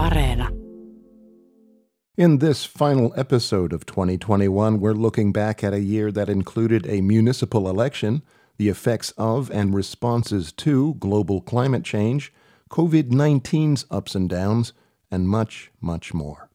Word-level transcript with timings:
Areena. 0.00 0.48
In 2.16 2.38
this 2.38 2.64
final 2.64 3.12
episode 3.16 3.74
of 3.74 3.84
2021, 3.84 4.80
we're 4.80 4.94
looking 4.94 5.30
back 5.30 5.62
at 5.62 5.74
a 5.74 5.80
year 5.80 6.10
that 6.10 6.30
included 6.30 6.86
a 6.86 7.02
municipal 7.02 7.68
election, 7.68 8.22
the 8.56 8.70
effects 8.70 9.10
of 9.18 9.50
and 9.50 9.74
responses 9.74 10.52
to 10.52 10.94
global 10.94 11.42
climate 11.42 11.84
change, 11.84 12.32
COVID 12.70 13.10
19's 13.10 13.84
ups 13.90 14.14
and 14.14 14.30
downs, 14.30 14.72
and 15.10 15.28
much, 15.28 15.70
much 15.82 16.14
more. 16.14 16.48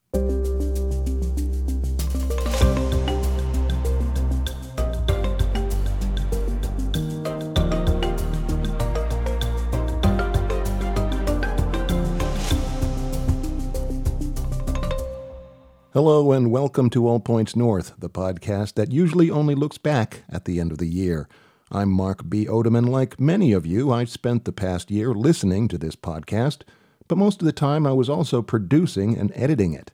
Hello 15.96 16.34
and 16.34 16.52
welcome 16.52 16.90
to 16.90 17.08
All 17.08 17.22
Points 17.22 17.56
North, 17.56 17.94
the 17.98 18.10
podcast 18.10 18.74
that 18.74 18.92
usually 18.92 19.32
only 19.32 19.56
looks 19.56 19.78
back 19.78 20.24
at 20.28 20.44
the 20.44 20.60
end 20.60 20.74
of 20.74 20.78
the 20.78 20.90
year. 20.90 21.30
I'm 21.72 21.90
Mark 21.90 22.28
B. 22.28 22.48
Odom, 22.48 22.78
and 22.78 22.90
like 22.90 23.18
many 23.18 23.54
of 23.54 23.66
you, 23.66 23.94
I 23.94 24.04
spent 24.04 24.44
the 24.44 24.52
past 24.52 24.92
year 24.92 25.14
listening 25.14 25.70
to 25.70 25.78
this 25.78 25.96
podcast, 25.96 26.64
but 27.08 27.18
most 27.18 27.42
of 27.42 27.46
the 27.46 27.54
time 27.54 27.88
I 27.88 27.94
was 27.94 28.10
also 28.10 28.42
producing 28.42 29.18
and 29.18 29.32
editing 29.36 29.72
it. 29.72 29.92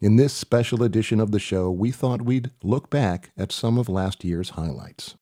In 0.00 0.16
this 0.16 0.32
special 0.32 0.82
edition 0.82 1.20
of 1.20 1.30
the 1.30 1.38
show, 1.38 1.70
we 1.70 1.90
thought 1.90 2.22
we'd 2.22 2.50
look 2.62 2.88
back 2.88 3.30
at 3.36 3.52
some 3.52 3.76
of 3.76 3.90
last 3.90 4.24
year's 4.24 4.48
highlights. 4.48 5.14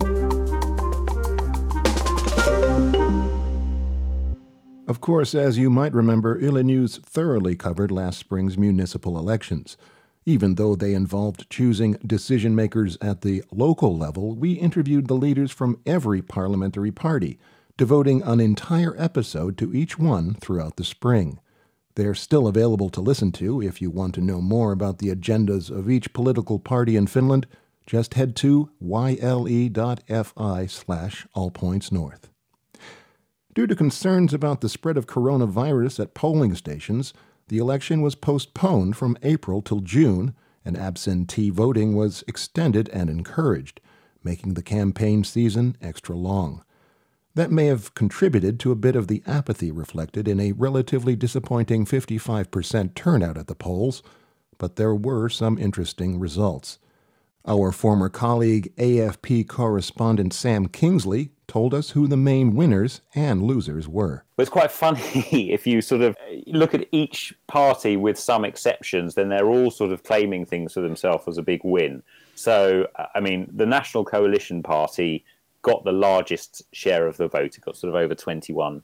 Of 4.87 5.01
course, 5.01 5.35
as 5.35 5.59
you 5.59 5.69
might 5.69 5.93
remember, 5.93 6.39
News 6.39 6.99
thoroughly 6.99 7.57
covered 7.57 7.91
last 7.91 8.21
spring's 8.21 8.57
municipal 8.57 9.19
elections. 9.19 9.77
Even 10.25 10.55
though 10.55 10.77
they 10.77 10.95
involved 10.95 11.51
choosing 11.51 11.93
decision 12.07 12.55
makers 12.55 12.97
at 13.01 13.23
the 13.23 13.43
local 13.51 13.97
level, 13.97 14.37
we 14.37 14.53
interviewed 14.53 15.09
the 15.09 15.15
leaders 15.15 15.51
from 15.51 15.81
every 15.85 16.23
parliamentary 16.23 16.93
party, 16.93 17.39
devoting 17.77 18.23
an 18.23 18.39
entire 18.39 18.95
episode 18.97 19.59
to 19.59 19.75
each 19.75 19.99
one 19.99 20.35
throughout 20.35 20.77
the 20.77 20.85
spring. 20.85 21.41
They're 21.97 22.15
still 22.15 22.47
available 22.47 22.89
to 22.91 23.01
listen 23.01 23.33
to 23.33 23.61
if 23.61 23.83
you 23.83 23.91
want 23.91 24.15
to 24.15 24.21
know 24.21 24.41
more 24.41 24.71
about 24.71 24.99
the 24.99 25.09
agendas 25.09 25.71
of 25.71 25.91
each 25.91 26.13
political 26.13 26.59
party 26.59 26.97
in 26.97 27.07
Finland. 27.09 27.47
Just 27.85 28.15
head 28.15 28.37
to 28.37 28.71
yle.fi 28.81 30.67
slash 30.67 31.27
allpointsnorth. 31.35 32.31
Due 33.55 33.67
to 33.67 33.75
concerns 33.75 34.33
about 34.33 34.61
the 34.61 34.69
spread 34.69 34.97
of 34.97 35.07
coronavirus 35.07 36.01
at 36.01 36.15
polling 36.15 36.55
stations, 36.55 37.13
the 37.53 37.59
election 37.59 38.01
was 38.01 38.15
postponed 38.15 38.97
from 38.97 39.15
April 39.23 39.61
till 39.61 39.81
June, 39.81 40.35
and 40.65 40.75
absentee 40.75 41.51
voting 41.51 41.95
was 41.95 42.25
extended 42.27 42.89
and 42.95 43.11
encouraged, 43.11 43.79
making 44.25 44.55
the 44.55 44.63
campaign 44.63 45.23
season 45.23 45.77
extra 45.83 46.17
long. 46.17 46.65
That 47.35 47.51
may 47.51 47.67
have 47.67 47.93
contributed 47.93 48.59
to 48.61 48.73
a 48.73 48.75
bit 48.75 48.97
of 48.97 49.07
the 49.07 49.23
apathy 49.27 49.71
reflected 49.71 50.29
in 50.29 50.41
a 50.41 50.53
relatively 50.53 51.15
disappointing 51.15 51.85
55% 51.85 52.95
turnout 52.95 53.37
at 53.37 53.49
the 53.49 53.55
polls, 53.55 54.03
but 54.57 54.77
there 54.77 54.95
were 54.95 55.29
some 55.29 55.59
interesting 55.59 56.19
results. 56.19 56.79
Our 57.47 57.71
former 57.71 58.09
colleague, 58.09 58.75
AFP 58.77 59.47
correspondent 59.47 60.33
Sam 60.33 60.69
Kingsley, 60.69 61.33
told 61.53 61.75
us 61.75 61.91
who 61.91 62.09
the 62.09 62.17
main 62.17 62.55
winners 62.55 63.03
and 63.15 63.43
losers 63.43 63.87
were. 63.87 64.25
It's 64.39 64.49
quite 64.49 64.73
funny 64.73 65.03
if 65.53 65.67
you 65.67 65.83
sort 65.83 66.01
of 66.01 66.17
look 66.47 66.73
at 66.73 66.89
each 66.93 67.35
party 67.47 67.95
with 67.99 68.19
some 68.19 68.47
exceptions, 68.47 69.15
then 69.15 69.29
they're 69.29 69.49
all 69.49 69.71
sort 69.71 69.93
of 69.93 70.03
claiming 70.03 70.47
things 70.47 70.73
for 70.73 70.81
themselves 70.81 71.29
as 71.29 71.37
a 71.37 71.43
big 71.43 71.61
win. 71.63 72.03
So, 72.37 72.89
uh, 72.97 73.07
I 73.15 73.21
mean, 73.21 73.51
the 73.53 73.67
National 73.67 74.03
Coalition 74.03 74.63
Party 74.63 75.27
got 75.61 75.85
the 75.85 75.93
largest 75.93 76.63
share 76.73 77.07
of 77.07 77.19
the 77.19 77.29
vote. 77.29 77.59
It 77.59 77.61
got 77.61 77.77
sort 77.77 77.95
of 77.95 78.01
over 78.01 78.15
21% 78.15 78.83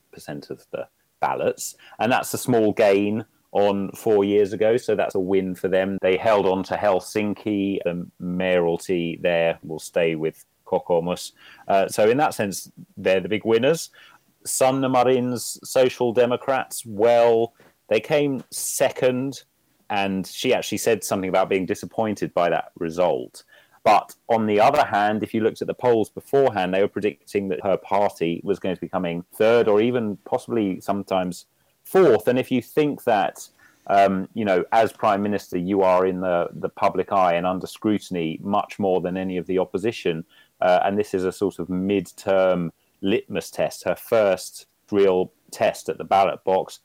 of 0.50 0.66
the 0.70 0.86
ballots. 1.20 1.74
And 1.98 2.12
that's 2.12 2.34
a 2.34 2.38
small 2.38 2.74
gain 2.74 3.24
on 3.52 3.90
four 3.92 4.24
years 4.24 4.52
ago. 4.52 4.76
So 4.76 4.94
that's 4.94 5.14
a 5.14 5.20
win 5.20 5.54
for 5.54 5.68
them. 5.68 5.96
They 6.02 6.18
held 6.18 6.44
on 6.44 6.64
to 6.64 6.76
Helsinki. 6.76 7.78
The 7.82 8.06
mayoralty 8.20 9.18
there 9.22 9.58
will 9.62 9.78
stay 9.78 10.16
with 10.16 10.44
Kokoomus. 10.68 11.32
Uh, 11.66 11.88
so 11.88 12.08
in 12.08 12.16
that 12.18 12.34
sense, 12.34 12.70
they're 12.96 13.20
the 13.20 13.28
big 13.28 13.44
winners. 13.44 13.90
Sanna 14.44 14.88
Marin's 14.88 15.58
Social 15.64 16.12
Democrats, 16.12 16.84
well, 16.86 17.54
they 17.88 18.00
came 18.00 18.44
second, 18.50 19.42
and 19.90 20.26
she 20.26 20.54
actually 20.54 20.78
said 20.78 21.02
something 21.02 21.28
about 21.28 21.48
being 21.48 21.66
disappointed 21.66 22.32
by 22.34 22.50
that 22.50 22.72
result. 22.78 23.44
But 23.84 24.14
on 24.28 24.46
the 24.46 24.60
other 24.60 24.84
hand, 24.84 25.22
if 25.22 25.32
you 25.32 25.40
looked 25.40 25.62
at 25.62 25.68
the 25.68 25.74
polls 25.74 26.10
beforehand, 26.10 26.74
they 26.74 26.82
were 26.82 26.88
predicting 26.88 27.48
that 27.48 27.62
her 27.62 27.76
party 27.76 28.40
was 28.44 28.58
going 28.58 28.74
to 28.74 28.80
be 28.80 28.88
coming 28.88 29.24
third 29.34 29.66
or 29.66 29.80
even 29.80 30.18
possibly 30.24 30.80
sometimes 30.80 31.46
fourth. 31.84 32.28
And 32.28 32.38
if 32.38 32.50
you 32.50 32.60
think 32.60 33.04
that, 33.04 33.48
um, 33.86 34.28
you 34.34 34.44
know, 34.44 34.64
as 34.72 34.92
prime 34.92 35.22
minister, 35.22 35.56
you 35.56 35.80
are 35.82 36.06
in 36.06 36.20
the, 36.20 36.48
the 36.52 36.68
public 36.68 37.12
eye 37.12 37.34
and 37.34 37.46
under 37.46 37.66
scrutiny 37.66 38.38
much 38.42 38.78
more 38.78 39.00
than 39.00 39.16
any 39.16 39.38
of 39.38 39.46
the 39.46 39.58
opposition, 39.58 40.24
uh, 40.60 40.80
and 40.84 40.98
this 40.98 41.14
is 41.14 41.24
a 41.24 41.32
sort 41.32 41.58
of 41.58 41.68
mid-term 41.68 42.72
litmus 43.00 43.50
test, 43.50 43.84
her 43.84 43.96
first 43.96 44.66
real 44.90 45.32
test 45.50 45.88
at 45.88 45.98
the 45.98 46.04
ballot 46.04 46.42
box. 46.44 46.80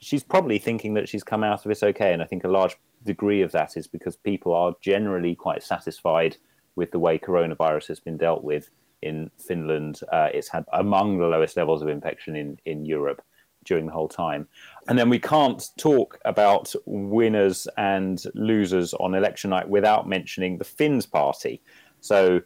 She's 0.00 0.22
probably 0.22 0.58
thinking 0.58 0.94
that 0.94 1.08
she's 1.08 1.24
come 1.24 1.44
out 1.44 1.64
of 1.64 1.70
it 1.70 1.82
okay, 1.82 2.12
and 2.12 2.22
I 2.22 2.26
think 2.26 2.44
a 2.44 2.48
large 2.48 2.76
degree 3.04 3.42
of 3.42 3.52
that 3.52 3.76
is 3.76 3.86
because 3.86 4.16
people 4.16 4.54
are 4.54 4.74
generally 4.80 5.34
quite 5.34 5.62
satisfied 5.62 6.36
with 6.74 6.90
the 6.90 6.98
way 6.98 7.18
coronavirus 7.18 7.88
has 7.88 8.00
been 8.00 8.16
dealt 8.16 8.44
with 8.44 8.70
in 9.02 9.30
Finland. 9.38 10.00
Uh, 10.12 10.28
it's 10.32 10.48
had 10.48 10.64
among 10.72 11.18
the 11.18 11.26
lowest 11.26 11.56
levels 11.56 11.82
of 11.82 11.88
infection 11.88 12.36
in, 12.36 12.58
in 12.64 12.84
Europe 12.84 13.22
during 13.64 13.86
the 13.86 13.92
whole 13.92 14.08
time. 14.08 14.46
And 14.88 14.98
then 14.98 15.08
we 15.08 15.18
can't 15.18 15.62
talk 15.76 16.18
about 16.24 16.72
winners 16.86 17.66
and 17.76 18.22
losers 18.34 18.94
on 18.94 19.14
election 19.14 19.50
night 19.50 19.68
without 19.68 20.08
mentioning 20.08 20.58
the 20.58 20.64
Finns 20.64 21.06
party. 21.06 21.60
So 22.00 22.40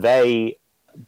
they, 0.00 0.58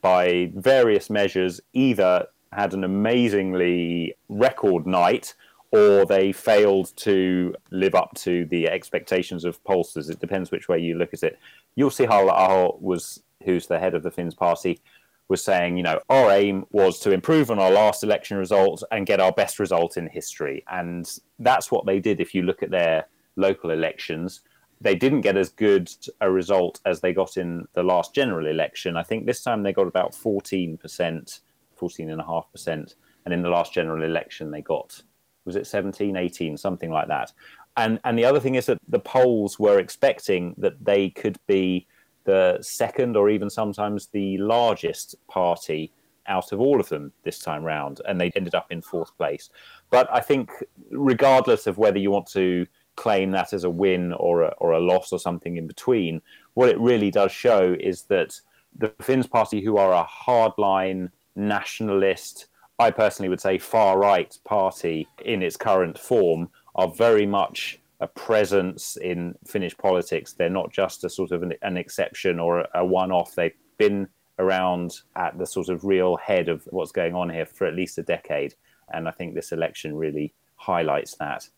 by 0.00 0.50
various 0.54 1.10
measures, 1.10 1.60
either 1.72 2.26
had 2.52 2.74
an 2.74 2.84
amazingly 2.84 4.14
record 4.28 4.86
night 4.86 5.34
or 5.70 6.06
they 6.06 6.32
failed 6.32 6.96
to 6.96 7.54
live 7.70 7.94
up 7.94 8.14
to 8.14 8.46
the 8.46 8.68
expectations 8.68 9.44
of 9.44 9.62
pollsters. 9.64 10.10
It 10.10 10.18
depends 10.18 10.50
which 10.50 10.68
way 10.68 10.78
you 10.78 10.96
look 10.96 11.12
at 11.12 11.22
it. 11.22 11.38
Jussi 11.76 12.08
Halla-aho 12.08 12.78
was, 12.80 13.22
who's 13.44 13.66
the 13.66 13.78
head 13.78 13.94
of 13.94 14.02
the 14.02 14.10
Finns 14.10 14.34
party, 14.34 14.80
was 15.28 15.44
saying, 15.44 15.76
you 15.76 15.82
know, 15.82 16.00
our 16.08 16.30
aim 16.30 16.64
was 16.70 16.98
to 17.00 17.10
improve 17.10 17.50
on 17.50 17.58
our 17.58 17.70
last 17.70 18.02
election 18.02 18.38
results 18.38 18.82
and 18.90 19.06
get 19.06 19.20
our 19.20 19.32
best 19.32 19.58
result 19.58 19.98
in 19.98 20.08
history. 20.08 20.64
And 20.70 21.06
that's 21.38 21.70
what 21.70 21.84
they 21.84 22.00
did 22.00 22.18
if 22.18 22.34
you 22.34 22.42
look 22.42 22.62
at 22.62 22.70
their 22.70 23.04
local 23.36 23.70
elections. 23.70 24.40
They 24.80 24.94
didn't 24.94 25.22
get 25.22 25.36
as 25.36 25.48
good 25.48 25.90
a 26.20 26.30
result 26.30 26.80
as 26.84 27.00
they 27.00 27.12
got 27.12 27.36
in 27.36 27.66
the 27.74 27.82
last 27.82 28.14
general 28.14 28.46
election. 28.46 28.96
I 28.96 29.02
think 29.02 29.26
this 29.26 29.42
time 29.42 29.62
they 29.62 29.72
got 29.72 29.86
about 29.86 30.12
14%, 30.12 30.78
14.5%. 30.78 32.94
And 33.24 33.34
in 33.34 33.42
the 33.42 33.50
last 33.50 33.72
general 33.72 34.04
election, 34.04 34.50
they 34.50 34.62
got, 34.62 35.02
was 35.44 35.56
it 35.56 35.66
17, 35.66 36.16
18, 36.16 36.56
something 36.56 36.90
like 36.90 37.08
that. 37.08 37.32
And, 37.76 38.00
and 38.04 38.18
the 38.18 38.24
other 38.24 38.40
thing 38.40 38.54
is 38.54 38.66
that 38.66 38.78
the 38.88 38.98
polls 38.98 39.58
were 39.58 39.78
expecting 39.78 40.54
that 40.58 40.84
they 40.84 41.10
could 41.10 41.38
be 41.46 41.86
the 42.24 42.58
second 42.60 43.16
or 43.16 43.30
even 43.30 43.48
sometimes 43.48 44.08
the 44.08 44.38
largest 44.38 45.16
party 45.28 45.92
out 46.26 46.52
of 46.52 46.60
all 46.60 46.78
of 46.78 46.88
them 46.88 47.12
this 47.24 47.38
time 47.38 47.64
round, 47.64 48.00
and 48.06 48.20
they 48.20 48.30
ended 48.36 48.54
up 48.54 48.70
in 48.70 48.82
fourth 48.82 49.16
place. 49.16 49.48
But 49.90 50.12
I 50.12 50.20
think, 50.20 50.50
regardless 50.90 51.66
of 51.66 51.78
whether 51.78 51.98
you 51.98 52.10
want 52.10 52.26
to 52.32 52.66
claim 52.98 53.30
that 53.30 53.52
as 53.52 53.64
a 53.64 53.70
win 53.70 54.12
or 54.14 54.42
a, 54.42 54.54
or 54.58 54.72
a 54.72 54.80
loss 54.80 55.12
or 55.12 55.20
something 55.20 55.56
in 55.56 55.66
between, 55.66 56.20
what 56.54 56.68
it 56.68 56.78
really 56.80 57.10
does 57.10 57.30
show 57.30 57.76
is 57.78 58.02
that 58.14 58.40
the 58.76 58.92
Finns 59.00 59.26
party, 59.26 59.60
who 59.62 59.76
are 59.76 59.92
a 59.92 60.06
hardline 60.26 61.10
nationalist, 61.36 62.46
I 62.78 62.90
personally 62.90 63.28
would 63.28 63.40
say 63.40 63.56
far 63.56 63.98
right 63.98 64.36
party 64.44 65.06
in 65.24 65.42
its 65.42 65.56
current 65.56 65.96
form, 65.98 66.50
are 66.74 66.88
very 66.88 67.26
much 67.26 67.78
a 68.00 68.08
presence 68.08 68.96
in 68.96 69.34
Finnish 69.46 69.76
politics. 69.76 70.32
They're 70.32 70.50
not 70.50 70.72
just 70.72 71.04
a 71.04 71.10
sort 71.10 71.30
of 71.30 71.42
an, 71.42 71.54
an 71.62 71.76
exception 71.76 72.38
or 72.38 72.60
a, 72.60 72.68
a 72.74 72.84
one 72.84 73.12
off. 73.12 73.34
They've 73.34 73.52
been 73.78 74.08
around 74.38 75.00
at 75.16 75.38
the 75.38 75.46
sort 75.46 75.68
of 75.68 75.84
real 75.84 76.16
head 76.16 76.48
of 76.48 76.62
what's 76.70 76.92
going 76.92 77.14
on 77.14 77.30
here 77.30 77.46
for 77.46 77.66
at 77.66 77.74
least 77.74 77.98
a 77.98 78.02
decade. 78.02 78.54
And 78.92 79.08
I 79.08 79.12
think 79.12 79.34
this 79.34 79.52
election 79.52 79.96
really 79.96 80.34
highlights 80.56 81.14
that. 81.16 81.48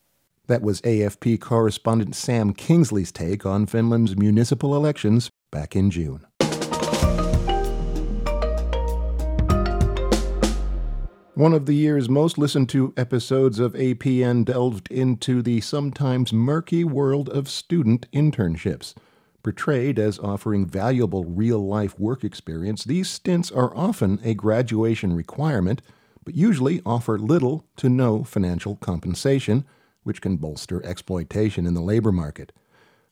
That 0.51 0.63
was 0.63 0.81
AFP 0.81 1.41
correspondent 1.41 2.17
Sam 2.17 2.53
Kingsley's 2.53 3.13
take 3.13 3.47
on 3.47 3.67
Finland's 3.67 4.17
municipal 4.17 4.75
elections 4.75 5.31
back 5.53 5.77
in 5.77 5.93
June. 5.93 6.27
One 11.35 11.55
of 11.55 11.67
the 11.67 11.75
year's 11.75 12.09
most 12.09 12.37
listened 12.37 12.69
to 12.71 12.93
episodes 12.97 13.61
of 13.61 13.75
APN 13.75 14.45
delved 14.45 14.91
into 14.91 15.41
the 15.41 15.61
sometimes 15.61 16.33
murky 16.33 16.83
world 16.83 17.29
of 17.29 17.49
student 17.49 18.11
internships. 18.11 18.95
Portrayed 19.45 20.01
as 20.01 20.19
offering 20.19 20.67
valuable 20.67 21.25
real 21.25 21.65
life 21.65 21.97
work 21.97 22.25
experience, 22.25 22.83
these 22.83 23.09
stints 23.09 23.53
are 23.53 23.73
often 23.77 24.19
a 24.25 24.35
graduation 24.35 25.13
requirement, 25.15 25.81
but 26.25 26.35
usually 26.35 26.83
offer 26.85 27.21
little 27.21 27.69
to 27.77 27.89
no 27.89 28.25
financial 28.25 28.75
compensation, 28.75 29.65
which 30.03 30.21
can 30.21 30.37
bolster 30.37 30.85
exploitation 30.85 31.67
in 31.67 31.75
the 31.75 31.81
labor 31.81 32.13
market. 32.13 32.53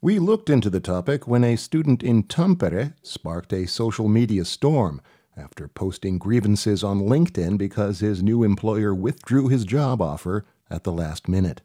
We 0.01 0.19
looked 0.19 0.49
into 0.49 0.71
the 0.71 0.81
topic 0.81 1.27
when 1.27 1.43
a 1.43 1.57
student 1.57 2.03
in 2.03 2.23
Tampere 2.23 2.95
sparked 3.03 3.53
a 3.53 3.67
social 3.67 4.09
media 4.09 4.45
storm 4.45 5.01
after 5.37 5.69
posting 5.69 6.19
grievances 6.19 6.85
on 6.85 7.01
LinkedIn 7.01 7.59
because 7.59 8.01
his 8.01 8.23
new 8.23 8.43
employer 8.43 8.95
withdrew 8.95 9.49
his 9.49 9.65
job 9.65 10.01
offer 10.01 10.45
at 10.71 10.85
the 10.85 10.93
last 10.93 11.29
minute. 11.29 11.63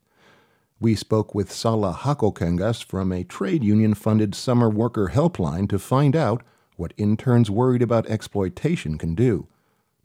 We 0.79 0.95
spoke 0.95 1.33
with 1.33 1.51
Salla 1.51 1.93
Hakokangas 1.93 2.83
from 2.83 3.11
a 3.11 3.23
trade 3.23 3.63
union 3.63 3.93
funded 3.93 4.35
summer 4.35 4.69
worker 4.69 5.11
helpline 5.13 5.69
to 5.69 5.79
find 5.79 6.15
out 6.15 6.43
what 6.75 6.93
interns 6.97 7.49
worried 7.49 7.81
about 7.81 8.07
exploitation 8.07 8.97
can 8.97 9.15
do. 9.15 9.47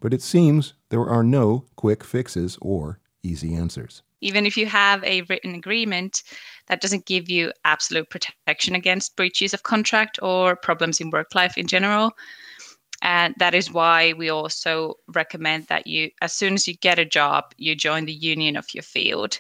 But 0.01 0.15
it 0.15 0.23
seems 0.23 0.75
there 0.91 1.07
are 1.07 1.25
no 1.25 1.65
quick 1.77 2.05
fixes 2.05 2.59
or 2.61 3.01
easy 3.23 3.55
answers. 3.55 4.03
Even 4.21 4.47
if 4.47 4.57
you 4.57 4.67
have 4.67 5.03
a 5.05 5.23
written 5.23 5.55
agreement, 5.55 6.23
that 6.67 6.81
doesn't 6.81 7.07
give 7.07 7.29
you 7.29 7.53
absolute 7.65 8.11
protection 8.11 8.75
against 8.75 9.17
breaches 9.17 9.55
of 9.55 9.63
contract 9.63 10.19
or 10.23 10.57
problems 10.57 11.01
in 11.01 11.11
work 11.11 11.35
life 11.35 11.57
in 11.57 11.67
general. 11.67 12.13
And 13.01 13.35
that 13.39 13.55
is 13.55 13.73
why 13.73 14.13
we 14.15 14.29
also 14.29 14.95
recommend 15.15 15.67
that 15.69 15.87
you, 15.87 16.11
as 16.21 16.33
soon 16.33 16.55
as 16.55 16.67
you 16.67 16.75
get 16.75 16.99
a 16.99 17.05
job, 17.05 17.55
you 17.57 17.77
join 17.77 18.07
the 18.07 18.13
union 18.13 18.57
of 18.57 18.75
your 18.75 18.83
field 18.83 19.39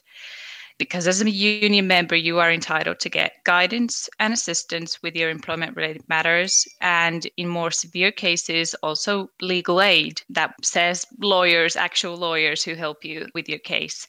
because 0.78 1.08
as 1.08 1.20
a 1.20 1.30
union 1.30 1.86
member, 1.86 2.14
you 2.14 2.38
are 2.38 2.50
entitled 2.50 3.00
to 3.00 3.08
get 3.08 3.44
guidance 3.44 4.08
and 4.20 4.32
assistance 4.32 5.02
with 5.02 5.16
your 5.16 5.28
employment 5.28 5.76
related 5.76 6.08
matters. 6.08 6.66
And 6.80 7.26
in 7.36 7.48
more 7.48 7.72
severe 7.72 8.12
cases, 8.12 8.74
also 8.82 9.30
legal 9.40 9.82
aid 9.82 10.22
that 10.30 10.54
says 10.62 11.04
lawyers, 11.20 11.74
actual 11.74 12.16
lawyers 12.16 12.62
who 12.62 12.74
help 12.74 13.04
you 13.04 13.26
with 13.34 13.48
your 13.48 13.58
case. 13.58 14.06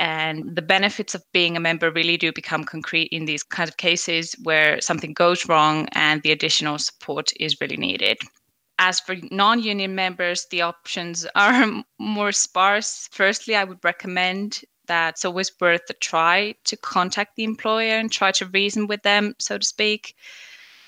And 0.00 0.56
the 0.56 0.62
benefits 0.62 1.14
of 1.14 1.22
being 1.32 1.58
a 1.58 1.60
member 1.60 1.90
really 1.90 2.16
do 2.16 2.32
become 2.32 2.64
concrete 2.64 3.08
in 3.12 3.26
these 3.26 3.42
kinds 3.42 3.68
of 3.68 3.76
cases 3.76 4.34
where 4.42 4.80
something 4.80 5.12
goes 5.12 5.46
wrong 5.46 5.88
and 5.92 6.22
the 6.22 6.32
additional 6.32 6.78
support 6.78 7.30
is 7.38 7.60
really 7.60 7.76
needed. 7.76 8.16
As 8.78 8.98
for 8.98 9.14
non 9.30 9.62
union 9.62 9.94
members, 9.94 10.46
the 10.50 10.62
options 10.62 11.26
are 11.34 11.84
more 11.98 12.32
sparse. 12.32 13.10
Firstly, 13.12 13.54
I 13.54 13.64
would 13.64 13.84
recommend 13.84 14.62
that 14.90 15.14
it's 15.14 15.24
always 15.24 15.52
worth 15.60 15.88
a 15.88 15.92
try 15.94 16.52
to 16.64 16.76
contact 16.76 17.36
the 17.36 17.44
employer 17.44 17.96
and 17.96 18.10
try 18.10 18.32
to 18.32 18.46
reason 18.46 18.88
with 18.88 19.04
them, 19.04 19.36
so 19.38 19.56
to 19.56 19.64
speak. 19.64 20.16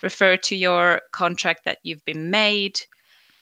Refer 0.03 0.37
to 0.39 0.57
your 0.57 1.03
contract 1.13 1.65
that 1.65 1.79
you've 1.85 2.05
been 2.05 2.29
made. 2.29 2.81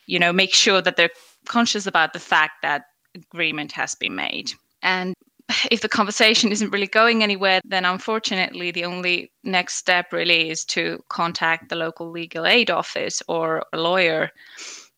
You 0.05 0.19
know, 0.19 0.35
make 0.35 0.53
sure 0.53 0.83
that 0.83 0.97
they're 0.97 1.17
conscious 1.47 1.87
about 1.87 2.13
the 2.13 2.19
fact 2.19 2.61
that 2.61 2.85
agreement 3.15 3.73
has 3.73 3.95
been 3.95 4.15
made. 4.15 4.53
And 4.83 5.15
if 5.71 5.81
the 5.81 5.89
conversation 5.89 6.53
isn't 6.53 6.71
really 6.71 6.87
going 6.87 7.23
anywhere, 7.23 7.63
then 7.65 7.87
unfortunately, 7.87 8.71
the 8.71 8.85
only 8.85 9.33
next 9.43 9.77
step 9.77 10.13
really 10.13 10.51
is 10.51 10.63
to 10.67 11.03
contact 11.09 11.71
the 11.71 11.77
local 11.77 12.11
legal 12.11 12.47
aid 12.47 12.71
office 12.71 13.23
or 13.29 13.65
a 13.73 13.79
lawyer 13.79 14.31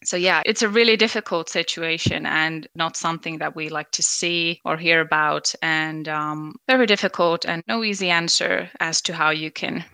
so 0.04 0.16
yeah 0.16 0.42
it's 0.46 0.62
a 0.62 0.68
really 0.68 0.96
difficult 0.96 1.48
situation 1.48 2.26
and 2.26 2.66
not 2.74 2.96
something 2.96 3.38
that 3.38 3.54
we 3.56 3.68
like 3.68 3.90
to 3.90 4.02
see 4.02 4.60
or 4.64 4.76
hear 4.76 5.00
about 5.00 5.54
and 5.62 6.08
um, 6.08 6.54
very 6.68 6.86
difficult 6.86 7.44
and 7.44 7.62
no 7.68 7.82
easy 7.84 8.10
answer 8.10 8.70
as 8.80 9.00
to 9.00 9.12
how 9.12 9.30
you 9.30 9.50
can 9.50 9.84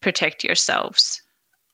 protect 0.00 0.44
yourselves 0.44 1.22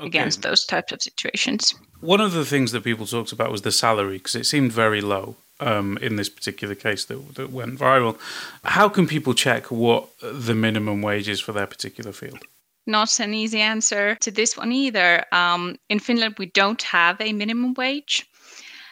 okay. 0.01 0.07
against 0.07 0.43
those 0.43 0.65
types 0.65 0.93
of 0.93 1.03
situations. 1.03 1.75
One 2.01 2.21
of 2.21 2.33
the 2.33 2.45
things 2.45 2.73
that 2.73 2.85
people 2.85 3.07
talked 3.07 3.33
about 3.33 3.51
was 3.51 3.63
the 3.63 3.73
salary 3.73 4.19
because 4.19 4.37
it 4.37 4.47
seemed 4.47 4.73
very 4.73 5.01
low 5.01 5.37
um, 5.59 5.99
in 6.01 6.17
this 6.17 6.29
particular 6.29 6.75
case 6.75 7.05
that, 7.07 7.35
that 7.35 7.51
went 7.51 7.79
viral. 7.79 8.19
How 8.65 8.89
can 8.89 9.07
people 9.07 9.35
check 9.35 9.71
what 9.71 10.09
the 10.23 10.55
minimum 10.55 11.03
wage 11.03 11.29
is 11.29 11.41
for 11.41 11.53
their 11.53 11.67
particular 11.67 12.13
field 12.13 12.39
not 12.87 13.21
an 13.21 13.35
easy 13.35 13.61
answer 13.61 14.17
to 14.17 14.31
this 14.31 14.57
one 14.57 14.73
either. 14.73 15.25
Um, 15.33 15.77
in 15.89 15.99
Finland, 15.99 16.37
we 16.39 16.47
don't 16.47 16.83
have 16.83 17.21
a 17.21 17.33
minimum 17.33 17.75
wage. 17.75 18.27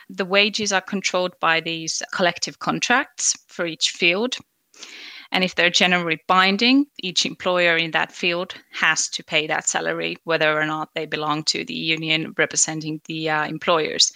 The 0.08 0.24
wages 0.24 0.72
are 0.72 0.80
controlled 0.80 1.38
by 1.40 1.60
these 1.60 2.02
collective 2.12 2.58
contracts 2.58 3.36
for 3.48 3.66
each 3.66 3.90
field. 3.90 4.36
And 5.30 5.44
if 5.44 5.54
they're 5.54 5.68
generally 5.68 6.20
binding, 6.26 6.86
each 7.02 7.26
employer 7.26 7.76
in 7.76 7.90
that 7.90 8.12
field 8.12 8.54
has 8.72 9.08
to 9.10 9.22
pay 9.22 9.46
that 9.46 9.68
salary, 9.68 10.16
whether 10.24 10.58
or 10.58 10.64
not 10.64 10.94
they 10.94 11.04
belong 11.04 11.44
to 11.44 11.64
the 11.64 11.74
union 11.74 12.34
representing 12.38 13.02
the 13.04 13.28
uh, 13.28 13.46
employers. 13.46 14.10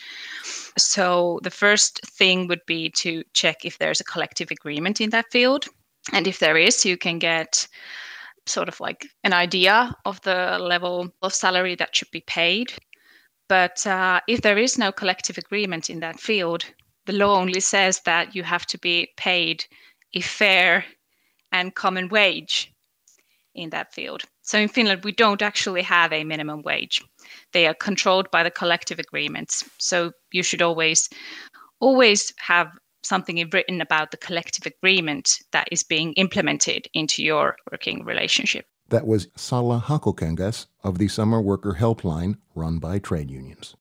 So 0.78 1.38
the 1.42 1.50
first 1.50 2.00
thing 2.06 2.48
would 2.48 2.64
be 2.66 2.88
to 2.90 3.24
check 3.34 3.66
if 3.66 3.76
there's 3.76 4.00
a 4.00 4.04
collective 4.04 4.50
agreement 4.50 5.00
in 5.00 5.10
that 5.10 5.30
field. 5.30 5.66
And 6.12 6.26
if 6.26 6.38
there 6.38 6.56
is, 6.56 6.84
you 6.84 6.96
can 6.96 7.18
get 7.18 7.68
sort 8.46 8.68
of 8.68 8.80
like 8.80 9.06
an 9.24 9.32
idea 9.32 9.94
of 10.04 10.20
the 10.22 10.58
level 10.60 11.12
of 11.22 11.34
salary 11.34 11.74
that 11.76 11.94
should 11.94 12.10
be 12.10 12.22
paid. 12.26 12.72
But 13.48 13.86
uh, 13.86 14.20
if 14.28 14.40
there 14.40 14.58
is 14.58 14.78
no 14.78 14.92
collective 14.92 15.38
agreement 15.38 15.90
in 15.90 16.00
that 16.00 16.20
field, 16.20 16.64
the 17.06 17.12
law 17.12 17.38
only 17.38 17.60
says 17.60 18.00
that 18.04 18.34
you 18.34 18.42
have 18.42 18.66
to 18.66 18.78
be 18.78 19.08
paid 19.16 19.64
a 20.14 20.20
fair 20.20 20.84
and 21.50 21.74
common 21.74 22.08
wage 22.08 22.72
in 23.54 23.70
that 23.70 23.92
field. 23.92 24.22
So 24.42 24.58
in 24.58 24.68
Finland, 24.68 25.04
we 25.04 25.12
don't 25.12 25.42
actually 25.42 25.82
have 25.82 26.12
a 26.12 26.24
minimum 26.24 26.62
wage. 26.62 27.02
They 27.52 27.66
are 27.66 27.74
controlled 27.74 28.30
by 28.30 28.42
the 28.42 28.50
collective 28.50 28.98
agreements. 28.98 29.68
So 29.78 30.12
you 30.32 30.42
should 30.42 30.62
always 30.62 31.08
always 31.80 32.32
have 32.38 32.68
something 33.02 33.48
written 33.52 33.80
about 33.80 34.10
the 34.10 34.16
collective 34.16 34.66
agreement 34.66 35.40
that 35.52 35.68
is 35.70 35.82
being 35.82 36.12
implemented 36.14 36.88
into 36.94 37.22
your 37.22 37.56
working 37.70 38.04
relationship. 38.04 38.66
That 38.88 39.06
was 39.06 39.28
Salla 39.36 39.82
Hakokangas 39.86 40.66
of 40.84 40.98
the 40.98 41.08
Summer 41.08 41.40
Worker 41.40 41.76
Helpline 41.78 42.36
run 42.54 42.78
by 42.78 42.98
trade 42.98 43.30
unions. 43.30 43.74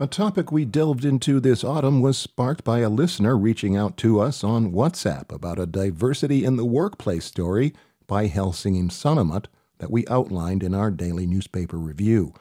A 0.00 0.06
topic 0.06 0.52
we 0.52 0.64
delved 0.64 1.04
into 1.04 1.40
this 1.40 1.64
autumn 1.64 2.02
was 2.02 2.18
sparked 2.18 2.64
by 2.64 2.80
a 2.80 2.90
listener 2.90 3.38
reaching 3.38 3.76
out 3.76 3.96
to 3.98 4.20
us 4.20 4.44
on 4.44 4.72
WhatsApp 4.72 5.32
about 5.32 5.58
a 5.58 5.66
diversity 5.66 6.44
in 6.44 6.56
the 6.56 6.64
workplace 6.64 7.24
story 7.24 7.72
by 8.06 8.26
Helsingin 8.26 8.90
Sanomat 8.90 9.46
that 9.78 9.90
we 9.90 10.06
outlined 10.08 10.62
in 10.62 10.74
our 10.74 10.90
daily 10.90 11.26
newspaper 11.26 11.78
review. 11.78 12.34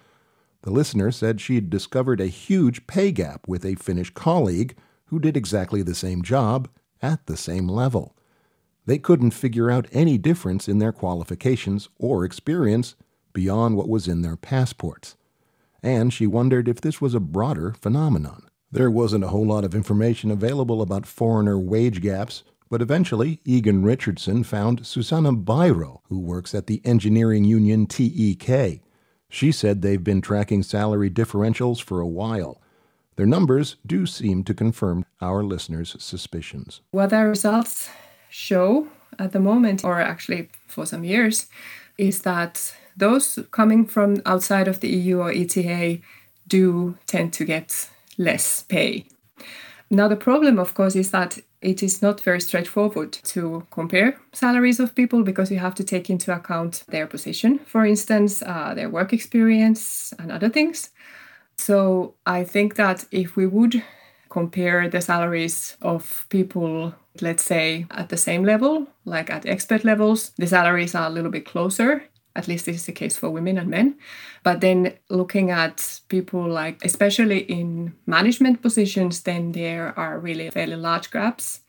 The 0.63 0.71
listener 0.71 1.11
said 1.11 1.41
she'd 1.41 1.69
discovered 1.69 2.21
a 2.21 2.27
huge 2.27 2.87
pay 2.87 3.11
gap 3.11 3.47
with 3.47 3.65
a 3.65 3.75
Finnish 3.75 4.09
colleague 4.11 4.75
who 5.05 5.19
did 5.19 5.37
exactly 5.37 5.83
the 5.83 5.93
same 5.93 6.23
job 6.23 6.69
at 7.01 7.25
the 7.25 7.37
same 7.37 7.67
level. 7.67 8.15
They 8.85 8.97
couldn't 8.97 9.31
figure 9.31 9.69
out 9.69 9.87
any 9.91 10.17
difference 10.17 10.67
in 10.69 10.79
their 10.79 10.93
qualifications 10.93 11.89
or 11.99 12.23
experience 12.23 12.95
beyond 13.33 13.75
what 13.75 13.89
was 13.89 14.07
in 14.07 14.21
their 14.21 14.37
passports. 14.37 15.15
And 15.81 16.13
she 16.13 16.25
wondered 16.25 16.69
if 16.69 16.79
this 16.79 17.01
was 17.01 17.13
a 17.13 17.19
broader 17.19 17.75
phenomenon. 17.81 18.47
There 18.71 18.89
wasn't 18.89 19.25
a 19.25 19.29
whole 19.29 19.45
lot 19.45 19.65
of 19.65 19.75
information 19.75 20.31
available 20.31 20.81
about 20.81 21.05
foreigner 21.05 21.59
wage 21.59 22.01
gaps, 22.01 22.43
but 22.69 22.81
eventually 22.81 23.41
Egan 23.43 23.83
Richardson 23.83 24.43
found 24.43 24.87
Susanna 24.87 25.33
Bairoh, 25.33 25.99
who 26.07 26.19
works 26.19 26.55
at 26.55 26.67
the 26.67 26.81
engineering 26.85 27.43
union 27.43 27.85
TEK. 27.85 28.81
She 29.33 29.51
said 29.51 29.81
they've 29.81 30.03
been 30.03 30.21
tracking 30.21 30.61
salary 30.61 31.09
differentials 31.09 31.81
for 31.81 31.99
a 31.99 32.07
while. 32.07 32.61
Their 33.15 33.25
numbers 33.25 33.77
do 33.83 34.05
seem 34.05 34.43
to 34.43 34.53
confirm 34.53 35.07
our 35.21 35.43
listeners' 35.43 35.95
suspicions. 35.97 36.81
What 36.91 37.11
our 37.11 37.29
results 37.29 37.89
show 38.29 38.89
at 39.17 39.31
the 39.31 39.39
moment, 39.39 39.83
or 39.83 39.99
actually 39.99 40.49
for 40.67 40.85
some 40.85 41.03
years, 41.03 41.47
is 41.97 42.21
that 42.21 42.75
those 42.95 43.39
coming 43.49 43.87
from 43.87 44.21
outside 44.23 44.67
of 44.67 44.81
the 44.81 44.89
EU 44.89 45.17
or 45.17 45.31
ETA 45.31 45.97
do 46.47 46.95
tend 47.07 47.33
to 47.33 47.43
get 47.43 47.89
less 48.19 48.61
pay. 48.61 49.07
Now, 49.93 50.07
the 50.07 50.15
problem, 50.15 50.57
of 50.57 50.73
course, 50.73 50.95
is 50.95 51.11
that 51.11 51.37
it 51.61 51.83
is 51.83 52.01
not 52.01 52.19
very 52.19 52.41
straightforward 52.41 53.11
to 53.11 53.67
compare 53.69 54.17
salaries 54.31 54.79
of 54.79 54.95
people 54.95 55.21
because 55.21 55.51
you 55.51 55.59
have 55.59 55.75
to 55.75 55.83
take 55.83 56.09
into 56.09 56.33
account 56.33 56.83
their 56.87 57.05
position, 57.05 57.59
for 57.59 57.85
instance, 57.85 58.41
uh, 58.41 58.73
their 58.73 58.89
work 58.89 59.13
experience, 59.13 60.11
and 60.17 60.31
other 60.31 60.49
things. 60.49 60.89
So 61.57 62.15
I 62.25 62.43
think 62.43 62.75
that 62.75 63.05
if 63.11 63.35
we 63.35 63.45
would 63.45 63.83
compare 64.29 64.89
the 64.89 64.99
salaries 64.99 65.77
of 65.83 66.25
people, 66.29 66.95
let's 67.21 67.45
say, 67.45 67.85
at 67.91 68.09
the 68.09 68.17
same 68.17 68.43
level, 68.43 68.87
like 69.05 69.29
at 69.29 69.45
expert 69.45 69.83
levels, 69.85 70.31
the 70.39 70.47
salaries 70.47 70.95
are 70.95 71.05
a 71.05 71.11
little 71.11 71.29
bit 71.29 71.45
closer 71.45 72.03
At 72.35 72.47
least 72.47 72.65
this 72.65 72.77
is 72.77 72.85
the 72.85 72.91
case 72.91 73.15
for 73.15 73.29
women 73.29 73.57
and 73.57 73.69
men. 73.69 73.97
But 74.43 74.61
then 74.61 74.93
looking 75.09 75.51
at 75.51 76.01
people 76.09 76.47
like, 76.47 76.83
especially 76.83 77.39
in 77.39 77.93
management 78.05 78.61
positions, 78.61 79.21
then 79.21 79.51
there 79.51 79.97
are 79.97 80.19
really 80.19 80.49
fairly 80.49 80.75
large 80.75 81.11
gaps. 81.11 81.61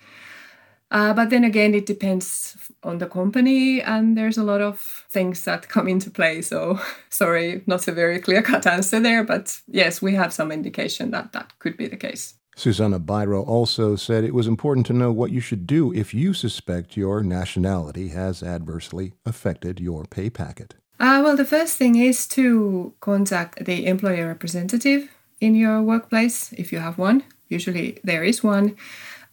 Uh, 0.91 1.13
but 1.13 1.29
then 1.31 1.45
again, 1.45 1.75
it 1.75 1.87
depends 1.87 2.57
on 2.85 2.99
the 2.99 3.07
company, 3.07 3.83
and 3.83 4.17
there's 4.17 4.39
a 4.39 4.45
lot 4.45 4.61
of 4.61 5.05
things 5.11 5.43
that 5.45 5.69
come 5.75 5.89
into 5.89 6.11
play. 6.11 6.41
So, 6.41 6.79
sorry, 7.09 7.63
not 7.67 7.89
a 7.89 7.93
very 7.93 8.21
clear 8.21 8.43
cut 8.43 8.67
answer 8.67 9.01
there, 9.01 9.25
but 9.25 9.61
yes, 9.67 10.01
we 10.01 10.15
have 10.15 10.33
some 10.33 10.53
indication 10.53 11.11
that 11.11 11.33
that 11.33 11.59
could 11.59 11.77
be 11.77 11.89
the 11.89 11.97
case. 11.97 12.35
Susanna 12.57 13.01
Bairoh 13.01 13.47
also 13.47 13.97
said 13.97 14.25
it 14.25 14.35
was 14.35 14.47
important 14.47 14.87
to 14.87 14.93
know 14.93 15.13
what 15.13 15.31
you 15.31 15.41
should 15.41 15.67
do 15.67 15.93
if 15.93 16.15
you 16.15 16.33
suspect 16.33 16.97
your 16.97 17.23
nationality 17.23 18.09
has 18.09 18.43
adversely 18.43 19.13
affected 19.27 19.81
your 19.81 20.05
pay 20.05 20.31
packet. 20.31 20.75
Uh, 21.01 21.21
well, 21.25 21.37
the 21.37 21.45
first 21.45 21.77
thing 21.77 21.97
is 21.97 22.27
to 22.29 22.95
contact 23.01 23.65
the 23.65 23.87
employer 23.87 24.29
representative 24.29 25.11
in 25.41 25.55
your 25.55 25.83
workplace 25.83 26.53
if 26.53 26.73
you 26.73 26.79
have 26.79 26.97
one. 26.97 27.25
Usually 27.49 27.99
there 28.05 28.25
is 28.25 28.43
one. 28.43 28.77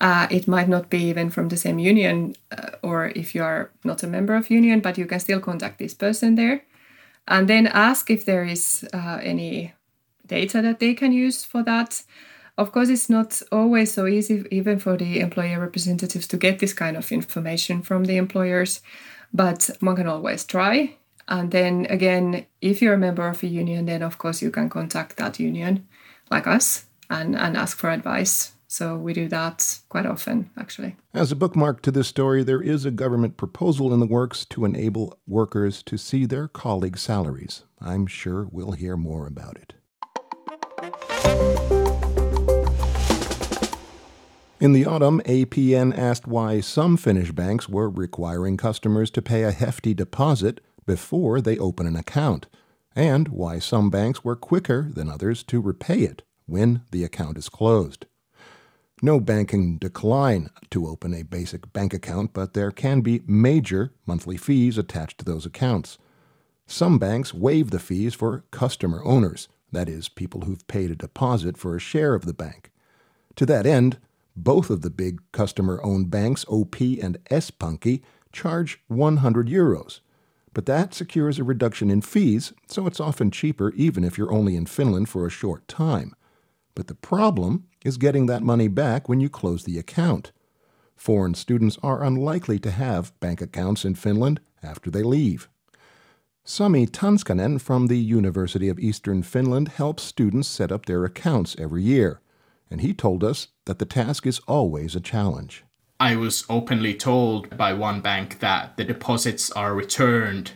Uh, 0.01 0.27
it 0.31 0.47
might 0.47 0.67
not 0.67 0.89
be 0.89 0.97
even 0.97 1.29
from 1.29 1.49
the 1.49 1.57
same 1.57 1.77
union, 1.77 2.35
uh, 2.51 2.71
or 2.81 3.09
if 3.15 3.35
you 3.35 3.43
are 3.43 3.69
not 3.83 4.01
a 4.01 4.07
member 4.07 4.35
of 4.35 4.49
union, 4.49 4.79
but 4.79 4.97
you 4.97 5.05
can 5.05 5.19
still 5.19 5.39
contact 5.39 5.77
this 5.77 5.93
person 5.93 6.33
there, 6.35 6.63
and 7.27 7.47
then 7.47 7.67
ask 7.67 8.09
if 8.09 8.25
there 8.25 8.43
is 8.43 8.83
uh, 8.93 9.19
any 9.21 9.73
data 10.25 10.59
that 10.63 10.79
they 10.79 10.95
can 10.95 11.11
use 11.11 11.45
for 11.45 11.61
that. 11.63 12.01
Of 12.61 12.73
course, 12.73 12.89
it's 12.89 13.09
not 13.09 13.41
always 13.51 13.91
so 13.91 14.05
easy, 14.05 14.45
even 14.51 14.77
for 14.77 14.95
the 14.95 15.19
employer 15.19 15.59
representatives, 15.59 16.27
to 16.27 16.37
get 16.37 16.59
this 16.59 16.73
kind 16.73 16.95
of 16.95 17.11
information 17.11 17.81
from 17.81 18.05
the 18.05 18.17
employers, 18.17 18.81
but 19.33 19.71
one 19.79 19.95
can 19.95 20.05
always 20.05 20.45
try. 20.45 20.95
And 21.27 21.49
then 21.49 21.87
again, 21.89 22.45
if 22.61 22.79
you're 22.79 22.93
a 22.93 22.99
member 22.99 23.27
of 23.27 23.41
a 23.41 23.47
union, 23.47 23.87
then 23.87 24.03
of 24.03 24.19
course 24.19 24.43
you 24.43 24.51
can 24.51 24.69
contact 24.69 25.17
that 25.17 25.39
union, 25.39 25.87
like 26.29 26.45
us, 26.45 26.85
and, 27.09 27.35
and 27.35 27.57
ask 27.57 27.79
for 27.79 27.89
advice. 27.89 28.51
So 28.67 28.95
we 28.95 29.13
do 29.13 29.27
that 29.29 29.79
quite 29.89 30.05
often, 30.05 30.51
actually. 30.55 30.97
As 31.15 31.31
a 31.31 31.35
bookmark 31.35 31.81
to 31.81 31.91
this 31.91 32.09
story, 32.09 32.43
there 32.43 32.61
is 32.61 32.85
a 32.85 32.91
government 32.91 33.37
proposal 33.37 33.91
in 33.91 33.99
the 33.99 34.05
works 34.05 34.45
to 34.51 34.65
enable 34.65 35.17
workers 35.25 35.81
to 35.87 35.97
see 35.97 36.27
their 36.27 36.47
colleagues' 36.47 37.01
salaries. 37.01 37.63
I'm 37.79 38.05
sure 38.05 38.47
we'll 38.51 38.73
hear 38.73 38.97
more 38.97 39.25
about 39.25 39.57
it. 39.57 39.73
In 44.61 44.73
the 44.73 44.85
autumn, 44.85 45.21
APN 45.21 45.97
asked 45.97 46.27
why 46.27 46.59
some 46.59 46.95
Finnish 46.95 47.31
banks 47.31 47.67
were 47.67 47.89
requiring 47.89 48.57
customers 48.57 49.09
to 49.09 49.19
pay 49.19 49.41
a 49.41 49.51
hefty 49.51 49.95
deposit 49.95 50.61
before 50.85 51.41
they 51.41 51.57
open 51.57 51.87
an 51.87 51.95
account, 51.95 52.45
and 52.95 53.29
why 53.29 53.57
some 53.57 53.89
banks 53.89 54.23
were 54.23 54.35
quicker 54.35 54.91
than 54.93 55.09
others 55.09 55.41
to 55.45 55.59
repay 55.59 56.01
it 56.01 56.21
when 56.45 56.83
the 56.91 57.03
account 57.03 57.39
is 57.39 57.49
closed. 57.49 58.05
No 59.01 59.19
bank 59.19 59.49
can 59.49 59.79
decline 59.79 60.51
to 60.69 60.87
open 60.87 61.15
a 61.15 61.23
basic 61.23 61.73
bank 61.73 61.91
account, 61.91 62.31
but 62.31 62.53
there 62.53 62.69
can 62.69 63.01
be 63.01 63.23
major 63.25 63.91
monthly 64.05 64.37
fees 64.37 64.77
attached 64.77 65.17
to 65.17 65.25
those 65.25 65.47
accounts. 65.47 65.97
Some 66.67 66.99
banks 66.99 67.33
waive 67.33 67.71
the 67.71 67.79
fees 67.79 68.13
for 68.13 68.43
customer 68.51 69.03
owners, 69.03 69.47
that 69.71 69.89
is, 69.89 70.07
people 70.07 70.41
who've 70.41 70.67
paid 70.67 70.91
a 70.91 70.95
deposit 70.95 71.57
for 71.57 71.75
a 71.75 71.79
share 71.79 72.13
of 72.13 72.27
the 72.27 72.33
bank. 72.35 72.69
To 73.37 73.47
that 73.47 73.65
end, 73.65 73.97
both 74.43 74.69
of 74.69 74.81
the 74.81 74.89
big 74.89 75.21
customer 75.31 75.79
owned 75.83 76.09
banks, 76.09 76.45
OP 76.47 76.79
and 76.81 77.17
S 77.29 77.51
Pankki, 77.51 78.01
charge 78.31 78.81
100 78.87 79.47
euros. 79.47 79.99
But 80.53 80.65
that 80.65 80.93
secures 80.93 81.39
a 81.39 81.43
reduction 81.43 81.89
in 81.89 82.01
fees, 82.01 82.53
so 82.67 82.87
it's 82.87 82.99
often 82.99 83.31
cheaper 83.31 83.71
even 83.73 84.03
if 84.03 84.17
you're 84.17 84.33
only 84.33 84.55
in 84.55 84.65
Finland 84.65 85.09
for 85.09 85.25
a 85.25 85.29
short 85.31 85.67
time. 85.67 86.13
But 86.75 86.87
the 86.87 86.95
problem 86.95 87.65
is 87.85 87.97
getting 87.97 88.25
that 88.25 88.43
money 88.43 88.67
back 88.67 89.07
when 89.07 89.21
you 89.21 89.29
close 89.29 89.63
the 89.63 89.77
account. 89.77 90.31
Foreign 90.95 91.33
students 91.33 91.77
are 91.81 92.03
unlikely 92.03 92.59
to 92.59 92.71
have 92.71 93.17
bank 93.19 93.41
accounts 93.41 93.85
in 93.85 93.95
Finland 93.95 94.39
after 94.61 94.91
they 94.91 95.03
leave. 95.03 95.49
Sami 96.43 96.87
Tanskanen 96.87 97.61
from 97.61 97.87
the 97.87 97.97
University 97.97 98.67
of 98.67 98.79
Eastern 98.79 99.23
Finland 99.23 99.69
helps 99.69 100.03
students 100.03 100.47
set 100.47 100.71
up 100.71 100.85
their 100.85 101.05
accounts 101.05 101.55
every 101.59 101.83
year 101.83 102.19
and 102.71 102.81
he 102.81 102.93
told 102.93 103.23
us 103.23 103.49
that 103.65 103.77
the 103.77 103.85
task 103.85 104.25
is 104.25 104.39
always 104.47 104.95
a 104.95 105.01
challenge. 105.01 105.63
I 105.99 106.15
was 106.15 106.45
openly 106.49 106.95
told 106.95 107.55
by 107.55 107.73
one 107.73 108.01
bank 108.01 108.39
that 108.39 108.77
the 108.77 108.83
deposits 108.83 109.51
are 109.51 109.75
returned 109.75 110.53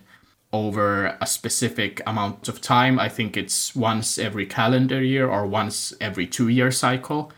over 0.51 1.17
a 1.19 1.27
specific 1.27 2.01
amount 2.07 2.47
of 2.47 2.61
time. 2.61 2.97
I 2.97 3.09
think 3.09 3.35
it's 3.35 3.75
once 3.75 4.17
every 4.17 4.45
calendar 4.45 5.03
year 5.03 5.27
or 5.29 5.45
once 5.45 5.93
every 5.99 6.25
two 6.25 6.47
year 6.47 6.71
cycle. 6.71 7.31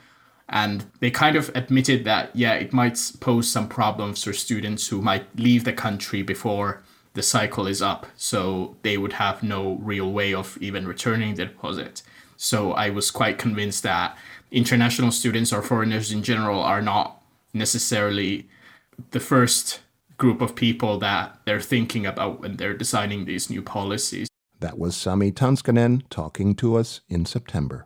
And 0.48 0.86
they 1.02 1.12
kind 1.12 1.36
of 1.36 1.52
admitted 1.56 2.06
that, 2.06 2.34
yeah, 2.34 2.54
it 2.54 2.72
might 2.72 3.12
pose 3.20 3.50
some 3.52 3.68
problems 3.68 4.24
for 4.24 4.32
students 4.32 4.88
who 4.88 5.02
might 5.02 5.38
leave 5.38 5.66
the 5.66 5.74
country 5.74 6.22
before 6.22 6.84
the 7.16 7.24
cycle 7.24 7.68
is 7.68 7.82
up. 7.82 8.06
So 8.16 8.78
they 8.84 8.98
would 8.98 9.14
have 9.14 9.44
no 9.44 9.74
real 9.82 10.14
way 10.14 10.34
of 10.34 10.58
even 10.62 10.88
returning 10.88 11.36
the 11.36 11.46
deposit. 11.46 12.04
So 12.38 12.72
I 12.74 12.92
was 12.92 13.12
quite 13.12 13.40
convinced 13.40 13.84
that 13.84 14.16
international 14.52 15.12
students 15.12 15.52
or 15.52 15.62
foreigners 15.62 16.12
in 16.12 16.24
general 16.24 16.62
are 16.62 16.82
not 16.82 17.22
necessarily 17.54 18.48
the 19.12 19.20
first 19.20 19.82
group 20.18 20.42
of 20.42 20.56
people 20.56 20.98
that 21.00 21.40
they're 21.46 21.62
thinking 21.62 22.06
about 22.06 22.40
when 22.42 22.58
they're 22.58 22.74
designing 22.74 23.26
these 23.26 23.50
new 23.50 23.62
policies. 23.62 24.28
That 24.60 24.80
was 24.80 24.96
Sami 24.96 25.32
Tanskanen 25.32 26.04
talking 26.10 26.56
to 26.56 26.78
us 26.78 27.02
in 27.08 27.26
September. 27.26 27.86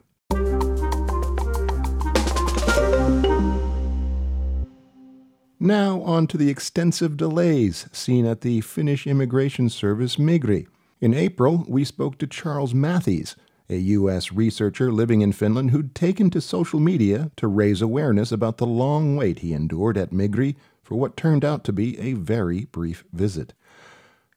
Now, 5.60 6.02
on 6.02 6.26
to 6.28 6.38
the 6.38 6.50
extensive 6.50 7.18
delays 7.18 7.88
seen 7.92 8.26
at 8.26 8.42
the 8.42 8.62
Finnish 8.62 9.06
immigration 9.06 9.70
service 9.70 10.16
Migri. 10.16 10.66
In 11.02 11.14
April, 11.14 11.66
we 11.68 11.84
spoke 11.84 12.18
to 12.20 12.26
Charles 12.26 12.74
Mathies, 12.74 13.36
a 13.72 13.78
U.S. 13.78 14.34
researcher 14.34 14.92
living 14.92 15.22
in 15.22 15.32
Finland 15.32 15.72
who'd 15.72 15.96
taken 15.96 16.30
to 16.30 16.42
social 16.42 16.80
media 16.80 17.32
to 17.38 17.48
raise 17.48 17.82
awareness 17.82 18.32
about 18.32 18.58
the 18.58 18.68
long 18.68 19.16
wait 19.16 19.40
he 19.40 19.54
endured 19.54 19.98
at 19.98 20.12
Migri 20.12 20.56
for 20.84 20.96
what 20.96 21.16
turned 21.16 21.46
out 21.46 21.64
to 21.64 21.72
be 21.72 21.98
a 21.98 22.14
very 22.14 22.66
brief 22.66 23.06
visit. 23.14 23.54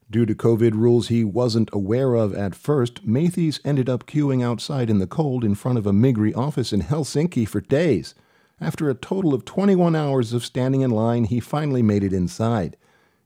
Due 0.09 0.25
to 0.25 0.33
COVID 0.33 0.73
rules 0.73 1.09
he 1.09 1.25
wasn't 1.25 1.69
aware 1.73 2.13
of 2.13 2.33
at 2.33 2.55
first, 2.55 3.05
Mathies 3.05 3.59
ended 3.65 3.89
up 3.89 4.05
queuing 4.05 4.41
outside 4.41 4.89
in 4.89 4.99
the 4.99 5.07
cold 5.07 5.43
in 5.43 5.53
front 5.53 5.77
of 5.77 5.85
a 5.85 5.91
Migri 5.91 6.35
office 6.35 6.71
in 6.71 6.81
Helsinki 6.81 7.45
for 7.45 7.59
days. 7.59 8.15
After 8.61 8.89
a 8.89 8.95
total 8.95 9.33
of 9.33 9.43
21 9.43 9.95
hours 9.97 10.31
of 10.31 10.45
standing 10.45 10.79
in 10.79 10.91
line, 10.91 11.25
he 11.25 11.41
finally 11.41 11.81
made 11.81 12.03
it 12.03 12.13
inside. 12.13 12.77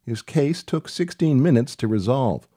His 0.04 0.24
case 0.24 0.63
took 0.63 0.89
16 0.89 1.39
minutes 1.39 1.75
to 1.75 1.88
resolve. 1.88 2.48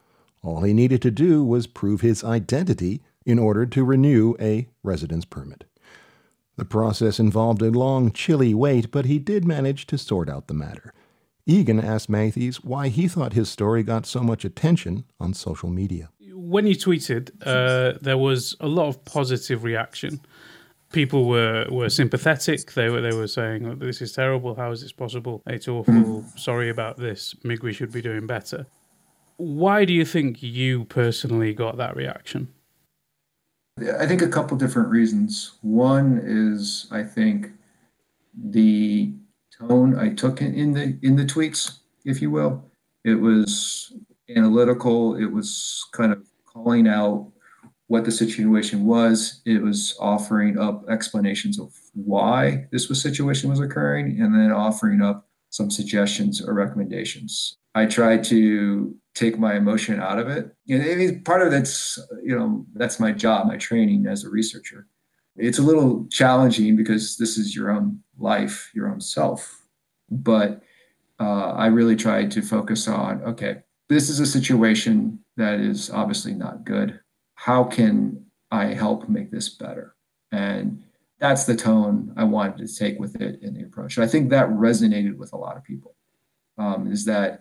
All 0.43 0.63
he 0.63 0.73
needed 0.73 1.03
to 1.03 1.11
do 1.11 1.45
was 1.45 1.67
prove 1.67 2.01
his 2.01 2.25
identity 2.25 3.03
in 3.25 3.39
order 3.39 3.67
to 3.67 3.85
renew 3.85 4.35
a 4.41 4.69
residence 4.83 5.25
permit. 5.25 5.65
The 6.57 6.65
process 6.65 7.19
involved 7.19 7.63
a 7.63 7.71
long, 7.71 8.13
chilly 8.13 8.55
wait, 8.55 8.91
but 8.91 9.07
he 9.07 9.19
did 9.19 9.45
manage 9.45 9.87
to 9.87 9.99
sort 9.99 10.29
out 10.29 10.49
the 10.49 10.55
matter. 10.55 10.93
Egan 11.47 11.81
asked 11.81 12.11
Mathies 12.11 12.57
why 12.57 12.89
he 12.89 13.09
thought 13.09 13.33
his 13.33 13.49
story 13.49 13.83
got 13.83 14.07
so 14.07 14.21
much 14.21 14.45
attention 14.45 15.05
on 15.19 15.35
social 15.35 15.69
media. 15.69 16.11
When 16.35 16.67
you 16.67 16.77
tweeted, 16.77 17.31
uh, 17.45 17.99
there 18.01 18.19
was 18.19 18.57
a 18.61 18.69
lot 18.69 18.89
of 18.89 19.05
positive 19.05 19.65
reaction. 19.65 20.21
People 20.93 21.27
were, 21.27 21.67
were 21.71 21.89
sympathetic. 21.89 22.73
They 22.75 22.91
were 22.91 23.01
they 23.01 23.17
were 23.17 23.27
saying, 23.27 23.79
"This 23.79 24.03
is 24.03 24.13
terrible. 24.13 24.55
How 24.55 24.71
is 24.73 24.83
this 24.83 24.93
possible? 24.93 25.43
It's 25.47 25.67
awful. 25.67 26.25
Sorry 26.37 26.69
about 26.69 26.99
this. 26.99 27.35
Migri 27.45 27.75
should 27.75 27.93
be 27.93 28.03
doing 28.03 28.27
better." 28.27 28.67
Why 29.39 29.87
do 29.87 29.93
you 29.93 30.05
think 30.05 30.43
you 30.43 30.85
personally 30.85 31.55
got 31.55 31.79
that 31.79 31.97
reaction? 31.97 32.49
I 33.79 34.07
think 34.07 34.23
a 34.23 34.29
couple 34.29 34.57
different 34.57 34.91
reasons. 34.91 35.53
One 35.63 36.21
is 36.23 36.87
I 36.91 37.03
think 37.03 37.51
the 38.35 39.13
tone 39.59 39.99
I 39.99 40.11
took 40.11 40.41
in 40.41 40.73
the 40.73 40.99
in 41.03 41.17
the 41.17 41.25
tweets, 41.25 41.79
if 42.05 42.21
you 42.21 42.31
will. 42.31 42.65
It 43.05 43.15
was 43.15 43.93
analytical. 44.29 45.17
It 45.17 45.27
was 45.33 45.87
kind 45.93 46.13
of 46.13 46.25
calling 46.45 46.87
out 46.87 47.31
what 47.87 48.05
the 48.05 48.11
situation 48.11 48.85
was. 48.85 49.41
It 49.45 49.63
was 49.63 49.97
offering 50.01 50.59
up 50.59 50.89
explanations 50.89 51.59
of 51.59 51.75
why 51.95 52.67
this 52.73 52.89
was 52.89 53.01
situation 53.01 53.51
was 53.51 53.61
occurring, 53.61 54.21
and 54.21 54.35
then 54.35 54.53
offering 54.53 55.03
up 55.03 55.29
some 55.51 55.71
suggestions 55.71 56.41
or 56.41 56.55
recommendations. 56.55 57.57
I 57.75 57.87
tried 57.87 58.25
to 58.25 58.95
take 59.15 59.39
my 59.39 59.55
emotion 59.55 60.01
out 60.01 60.19
of 60.19 60.29
it. 60.29 60.55
And 60.69 60.83
I 60.83 60.95
mean, 60.95 61.23
part 61.23 61.43
of 61.43 61.51
that's, 61.51 61.99
you 62.23 62.37
know, 62.37 62.67
that's 62.75 62.99
my 62.99 63.13
job, 63.13 63.47
my 63.47 63.57
training 63.57 64.07
as 64.07 64.25
a 64.25 64.31
researcher. 64.31 64.87
It's 65.37 65.59
a 65.59 65.63
little 65.63 66.07
challenging 66.11 66.77
because 66.77 67.17
this 67.17 67.39
is 67.39 67.55
your 67.55 67.71
own 67.71 68.01
life, 68.19 68.71
your 68.75 68.89
own 68.89 69.01
self. 69.01 69.63
But 70.11 70.63
uh, 71.21 71.53
I 71.53 71.67
really 71.67 71.97
tried 71.97 72.31
to 72.33 72.43
focus 72.43 72.89
on, 72.89 73.23
okay, 73.23 73.63
this 73.89 74.09
is 74.09 74.21
a 74.21 74.27
situation 74.27 75.19
that 75.37 75.61
is 75.61 75.91
obviously 75.91 76.35
not 76.35 76.65
good. 76.65 77.01
How 77.35 77.65
can 77.65 78.25
I 78.51 78.67
help 78.67 79.09
make 79.09 79.31
this 79.31 79.49
better? 79.51 79.95
And 80.31 80.83
that's 81.19 81.45
the 81.45 81.57
tone 81.57 82.13
I 82.17 82.25
wanted 82.25 82.67
to 82.67 82.75
take 82.75 82.99
with 82.99 83.21
it 83.21 83.43
in 83.43 83.55
the 83.55 83.63
approach. 83.63 83.97
And 83.97 84.05
I 84.05 84.09
think 84.09 84.31
that 84.31 84.49
resonated 84.49 85.17
with 85.17 85.33
a 85.33 85.37
lot 85.37 85.57
of 85.57 85.65
people. 85.65 85.95
Um, 86.59 86.93
is 86.93 87.07
that 87.07 87.41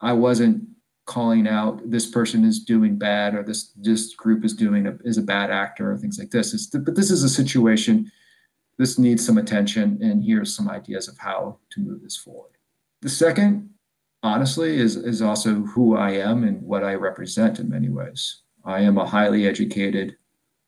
I 0.00 0.12
wasn't 0.12 0.64
calling 1.04 1.48
out 1.48 1.90
this 1.90 2.06
person 2.06 2.44
is 2.44 2.62
doing 2.62 2.96
bad 2.96 3.34
or 3.34 3.42
this 3.42 3.72
this 3.76 4.14
group 4.14 4.44
is 4.44 4.54
doing 4.54 4.86
a, 4.86 4.96
is 5.04 5.18
a 5.18 5.22
bad 5.22 5.50
actor 5.50 5.92
or 5.92 5.98
things 5.98 6.18
like 6.18 6.30
this. 6.30 6.54
It's, 6.54 6.66
but 6.66 6.94
this 6.94 7.10
is 7.10 7.22
a 7.24 7.28
situation. 7.28 8.10
This 8.78 8.98
needs 8.98 9.24
some 9.24 9.38
attention, 9.38 9.98
and 10.00 10.24
here's 10.24 10.56
some 10.56 10.68
ideas 10.68 11.06
of 11.08 11.18
how 11.18 11.58
to 11.70 11.80
move 11.80 12.02
this 12.02 12.16
forward. 12.16 12.52
The 13.02 13.08
second, 13.08 13.70
honestly, 14.22 14.76
is 14.76 14.96
is 14.96 15.20
also 15.20 15.54
who 15.62 15.96
I 15.96 16.12
am 16.12 16.44
and 16.44 16.62
what 16.62 16.84
I 16.84 16.94
represent 16.94 17.58
in 17.58 17.68
many 17.68 17.88
ways. 17.88 18.42
I 18.64 18.80
am 18.80 18.96
a 18.96 19.06
highly 19.06 19.46
educated 19.46 20.16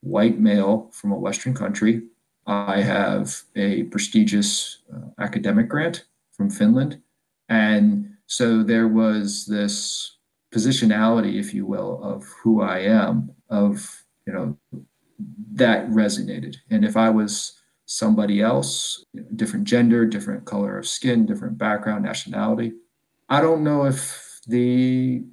white 0.00 0.38
male 0.38 0.91
from 0.93 1.12
a 1.12 1.19
Western 1.19 1.55
country. 1.55 2.03
I 2.47 2.83
have 2.83 3.43
a 3.57 3.85
prestigious 3.85 4.83
uh, 4.95 5.23
academic 5.23 5.69
grant 5.69 6.05
from 6.33 6.50
Finland. 6.50 7.00
And 7.49 8.11
so 8.26 8.62
there 8.62 8.88
was 8.88 9.47
this 9.47 10.17
positionality, 10.55 11.35
if 11.39 11.53
you 11.53 11.67
will, 11.67 12.01
of 12.03 12.25
who 12.43 12.63
I 12.63 12.79
am, 12.81 13.31
of, 13.49 14.05
you 14.27 14.33
know, 14.33 14.57
that 15.53 15.89
resonated. 15.89 16.57
And 16.71 16.85
if 16.85 16.97
I 16.97 17.11
was 17.11 17.61
somebody 17.87 18.41
else, 18.41 19.05
you 19.13 19.23
know, 19.23 19.27
different 19.35 19.67
gender, 19.67 20.07
different 20.07 20.45
color 20.45 20.79
of 20.79 20.87
skin, 20.87 21.27
different 21.27 21.59
background, 21.59 22.05
nationality, 22.05 22.73
I 23.29 23.41
don't 23.41 23.65
know 23.65 23.85
if 23.85 24.41
the 24.47 25.25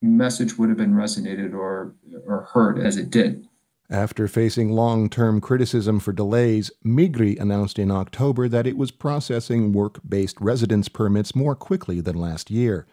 message 0.00 0.56
would 0.56 0.68
have 0.68 0.78
been 0.78 0.94
resonated 0.94 1.54
or, 1.54 1.94
or 2.26 2.48
heard 2.52 2.78
as 2.78 2.96
it 2.96 3.10
did. 3.10 3.46
After 3.90 4.28
facing 4.28 4.70
long 4.70 5.08
term 5.08 5.40
criticism 5.40 5.98
for 5.98 6.12
delays, 6.12 6.70
Migri 6.84 7.40
announced 7.40 7.78
in 7.78 7.90
October 7.90 8.46
that 8.46 8.66
it 8.66 8.76
was 8.76 8.90
processing 8.90 9.72
work 9.72 9.98
based 10.06 10.38
residence 10.40 10.88
permits 10.88 11.34
more 11.34 11.56
quickly 11.56 12.00
than 12.00 12.16
last 12.16 12.50
year. 12.50 12.86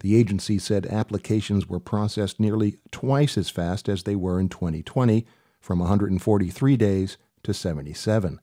The 0.00 0.16
agency 0.16 0.58
said 0.58 0.86
applications 0.86 1.68
were 1.68 1.78
processed 1.78 2.40
nearly 2.40 2.76
twice 2.90 3.36
as 3.36 3.50
fast 3.50 3.88
as 3.88 4.02
they 4.02 4.16
were 4.16 4.40
in 4.40 4.48
2020, 4.48 5.26
from 5.60 5.78
143 5.78 6.76
days 6.76 7.18
to 7.42 7.52
77. 7.52 8.40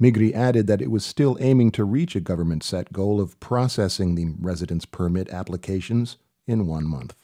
Migri 0.00 0.32
added 0.32 0.66
that 0.66 0.80
it 0.80 0.90
was 0.90 1.04
still 1.04 1.36
aiming 1.40 1.70
to 1.72 1.84
reach 1.84 2.16
a 2.16 2.20
government 2.20 2.62
set 2.62 2.92
goal 2.92 3.20
of 3.20 3.38
processing 3.40 4.14
the 4.14 4.34
residence 4.40 4.86
permit 4.86 5.28
applications 5.28 6.16
in 6.46 6.66
one 6.66 6.86
month. 6.86 7.14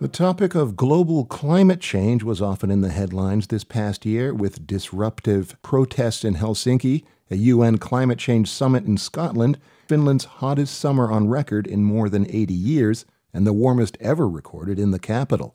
The 0.00 0.08
topic 0.08 0.56
of 0.56 0.76
global 0.76 1.24
climate 1.26 1.80
change 1.80 2.24
was 2.24 2.42
often 2.42 2.70
in 2.70 2.80
the 2.80 2.88
headlines 2.88 3.46
this 3.46 3.62
past 3.64 4.04
year 4.04 4.34
with 4.34 4.66
disruptive 4.66 5.60
protests 5.62 6.24
in 6.24 6.34
Helsinki, 6.36 7.04
a 7.30 7.36
UN 7.36 7.78
climate 7.78 8.18
change 8.18 8.48
summit 8.48 8.84
in 8.84 8.96
Scotland, 8.96 9.58
Finland's 9.88 10.24
hottest 10.24 10.78
summer 10.78 11.10
on 11.10 11.28
record 11.28 11.66
in 11.66 11.84
more 11.84 12.08
than 12.08 12.26
80 12.28 12.52
years, 12.52 13.04
and 13.32 13.46
the 13.46 13.52
warmest 13.52 13.96
ever 14.00 14.28
recorded 14.28 14.78
in 14.78 14.90
the 14.90 14.98
capital. 14.98 15.54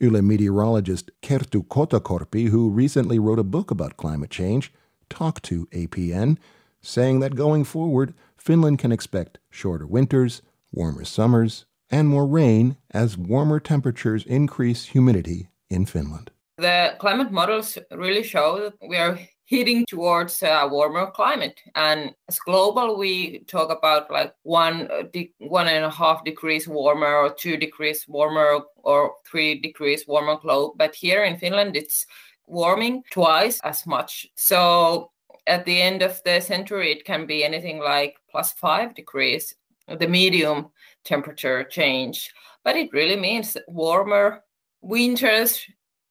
Yle 0.00 0.22
meteorologist 0.22 1.10
Kerttu 1.22 1.66
Kotakorpi, 1.66 2.48
who 2.48 2.70
recently 2.70 3.18
wrote 3.18 3.40
a 3.40 3.44
book 3.44 3.70
about 3.70 3.96
climate 3.96 4.30
change, 4.30 4.72
talked 5.10 5.42
to 5.44 5.66
APN, 5.66 6.38
saying 6.80 7.18
that 7.20 7.34
going 7.34 7.64
forward, 7.64 8.14
Finland 8.36 8.78
can 8.78 8.92
expect 8.92 9.38
shorter 9.50 9.86
winters, 9.86 10.42
warmer 10.72 11.04
summers, 11.04 11.64
and 11.90 12.08
more 12.08 12.26
rain 12.26 12.76
as 12.92 13.16
warmer 13.16 13.58
temperatures 13.58 14.24
increase 14.24 14.86
humidity 14.86 15.48
in 15.68 15.86
Finland. 15.86 16.30
The 16.58 16.94
climate 16.98 17.32
models 17.32 17.78
really 17.90 18.22
show 18.22 18.60
that 18.60 18.74
we 18.88 18.96
are 18.96 19.18
heading 19.48 19.86
towards 19.86 20.42
a 20.42 20.68
warmer 20.70 21.10
climate. 21.10 21.60
And 21.74 22.14
as 22.28 22.38
global, 22.38 22.98
we 22.98 23.40
talk 23.40 23.70
about 23.70 24.10
like 24.10 24.34
one, 24.42 24.90
uh, 24.90 25.04
one 25.38 25.68
and 25.68 25.84
a 25.84 25.90
half 25.90 26.22
degrees 26.24 26.68
warmer 26.68 27.16
or 27.16 27.32
two 27.32 27.56
degrees 27.56 28.06
warmer 28.06 28.60
or 28.76 29.14
three 29.24 29.58
degrees 29.58 30.06
warmer 30.06 30.36
globe. 30.36 30.72
But 30.76 30.94
here 30.94 31.24
in 31.24 31.38
Finland, 31.38 31.76
it's 31.76 32.04
warming 32.46 33.02
twice 33.10 33.58
as 33.64 33.86
much. 33.86 34.26
So 34.34 35.12
at 35.46 35.64
the 35.64 35.80
end 35.80 36.02
of 36.02 36.22
the 36.24 36.40
century, 36.40 36.92
it 36.92 37.06
can 37.06 37.26
be 37.26 37.42
anything 37.42 37.78
like 37.78 38.16
plus 38.30 38.52
five 38.52 38.94
degrees, 38.94 39.54
the 39.98 40.08
medium 40.08 40.68
temperature 41.04 41.64
change. 41.64 42.30
But 42.64 42.76
it 42.76 42.92
really 42.92 43.16
means 43.16 43.56
warmer 43.66 44.42
winters, 44.82 45.64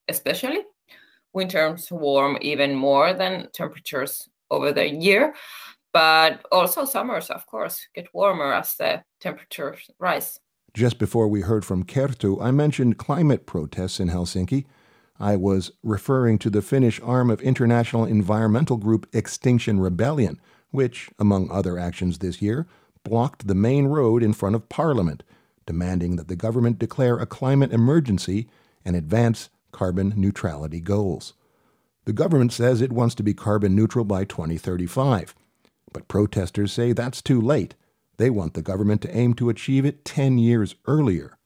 especially 0.07 0.61
winters 1.33 1.91
warm 1.91 2.37
even 2.41 2.75
more 2.75 3.13
than 3.13 3.49
temperatures 3.53 4.27
over 4.49 4.71
the 4.71 4.89
year. 4.89 5.33
But 5.93 6.45
also 6.51 6.85
summers, 6.85 7.29
of 7.29 7.45
course, 7.47 7.87
get 7.95 8.13
warmer 8.13 8.53
as 8.53 8.75
the 8.75 9.03
temperatures 9.19 9.89
rise. 9.99 10.39
Just 10.73 10.99
before 10.99 11.27
we 11.27 11.41
heard 11.41 11.65
from 11.65 11.85
Kerttu, 11.85 12.39
I 12.41 12.51
mentioned 12.51 12.99
climate 12.99 13.47
protests 13.47 13.99
in 13.99 14.09
Helsinki. 14.09 14.65
I 15.19 15.35
was 15.35 15.71
referring 15.81 16.37
to 16.39 16.51
the 16.51 16.61
Finnish 16.61 17.01
arm 17.01 17.31
of 17.31 17.41
international 17.41 18.05
environmental 18.05 18.77
group 18.77 19.07
Extinction 19.13 19.79
Rebellion, 19.79 20.39
which, 20.69 21.09
among 21.17 21.49
other 21.49 21.79
actions 21.79 22.19
this 22.19 22.41
year, 22.41 22.67
blocked 23.03 23.47
the 23.47 23.55
main 23.55 23.87
road 23.87 24.21
in 24.21 24.33
front 24.33 24.55
of 24.55 24.69
Parliament, 24.69 25.23
demanding 25.65 26.17
that 26.17 26.27
the 26.27 26.35
government 26.35 26.77
declare 26.77 27.17
a 27.17 27.25
climate 27.25 27.71
emergency 27.71 28.47
and 28.85 28.95
advance 28.95 29.49
carbon 29.77 30.11
neutrality 30.15 30.81
goals. 30.81 31.33
The 32.05 32.13
government 32.13 32.51
says 32.51 32.81
it 32.81 32.91
wants 32.91 33.13
to 33.15 33.23
be 33.23 33.35
carbon 33.35 33.75
neutral 33.75 34.05
by 34.05 34.23
2035, 34.23 35.35
but 35.93 36.07
protesters 36.07 36.73
say 36.73 36.93
that's 36.93 37.21
too 37.21 37.39
late. 37.39 37.75
They 38.17 38.31
want 38.31 38.55
the 38.55 38.63
government 38.63 39.03
to 39.03 39.15
aim 39.15 39.35
to 39.35 39.49
achieve 39.49 39.85
it 39.85 40.03
10 40.03 40.39
years 40.39 40.73
earlier. 40.87 41.37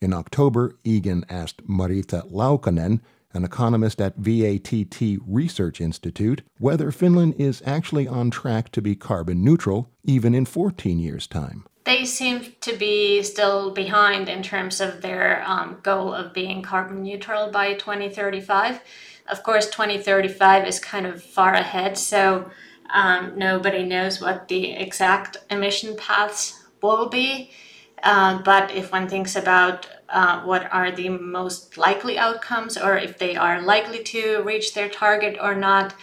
In 0.00 0.12
October, 0.12 0.76
Egan 0.84 1.24
asked 1.28 1.66
Marita 1.66 2.30
Laukkanen, 2.30 3.00
an 3.34 3.42
economist 3.42 4.00
at 4.00 4.16
VATT 4.16 5.18
Research 5.26 5.80
Institute, 5.80 6.42
whether 6.58 6.92
Finland 6.92 7.34
is 7.36 7.62
actually 7.66 8.06
on 8.06 8.30
track 8.30 8.70
to 8.72 8.80
be 8.80 8.94
carbon 8.94 9.42
neutral 9.42 9.90
even 10.04 10.34
in 10.36 10.44
14 10.44 11.00
years' 11.00 11.26
time. 11.26 11.66
They 11.86 12.04
seem 12.04 12.54
to 12.62 12.76
be 12.76 13.22
still 13.22 13.70
behind 13.70 14.28
in 14.28 14.42
terms 14.42 14.80
of 14.80 15.02
their 15.02 15.44
um, 15.46 15.78
goal 15.84 16.12
of 16.12 16.34
being 16.34 16.60
carbon 16.60 17.04
neutral 17.04 17.52
by 17.52 17.74
2035. 17.74 18.80
Of 19.28 19.44
course, 19.44 19.70
2035 19.70 20.66
is 20.66 20.80
kind 20.80 21.06
of 21.06 21.22
far 21.22 21.54
ahead, 21.54 21.96
so 21.96 22.50
um, 22.92 23.38
nobody 23.38 23.84
knows 23.84 24.20
what 24.20 24.48
the 24.48 24.72
exact 24.72 25.36
emission 25.48 25.96
paths 25.96 26.64
will 26.82 27.08
be. 27.08 27.52
Uh, 28.02 28.42
but 28.42 28.72
if 28.72 28.90
one 28.90 29.08
thinks 29.08 29.36
about 29.36 29.88
uh, 30.08 30.42
what 30.42 30.68
are 30.72 30.90
the 30.90 31.08
most 31.08 31.78
likely 31.78 32.18
outcomes 32.18 32.76
or 32.76 32.96
if 32.96 33.16
they 33.18 33.36
are 33.36 33.62
likely 33.62 34.02
to 34.02 34.42
reach 34.42 34.74
their 34.74 34.88
target 34.88 35.38
or 35.40 35.54
not 35.54 35.94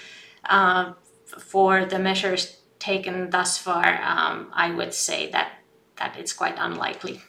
uh, 0.45 0.93
for 1.25 1.83
the 1.83 1.99
measures 1.99 2.57
taken 2.79 3.29
thus 3.31 3.57
far, 3.57 4.01
um, 4.01 4.49
I 4.53 4.71
would 4.71 4.93
say 4.93 5.29
that, 5.31 5.51
that 5.97 6.15
it's 6.17 6.33
quite 6.33 6.55
unlikely. 6.57 7.21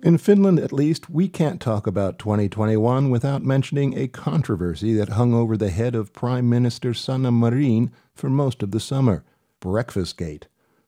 In 0.00 0.16
Finland, 0.16 0.58
at 0.60 0.72
least, 0.72 1.10
we 1.10 1.28
can't 1.28 1.60
talk 1.60 1.86
about 1.86 2.18
2021 2.18 3.10
without 3.10 3.44
mentioning 3.44 3.98
a 3.98 4.08
controversy 4.08 4.94
that 4.94 5.10
hung 5.10 5.34
over 5.34 5.56
the 5.56 5.70
head 5.70 5.94
of 5.94 6.12
Prime 6.12 6.48
Minister 6.48 6.94
Sanna 6.94 7.32
Marin 7.32 7.90
for 8.14 8.30
most 8.30 8.62
of 8.62 8.70
the 8.70 8.80
summer 8.80 9.24
Breakfastgate. 9.60 10.44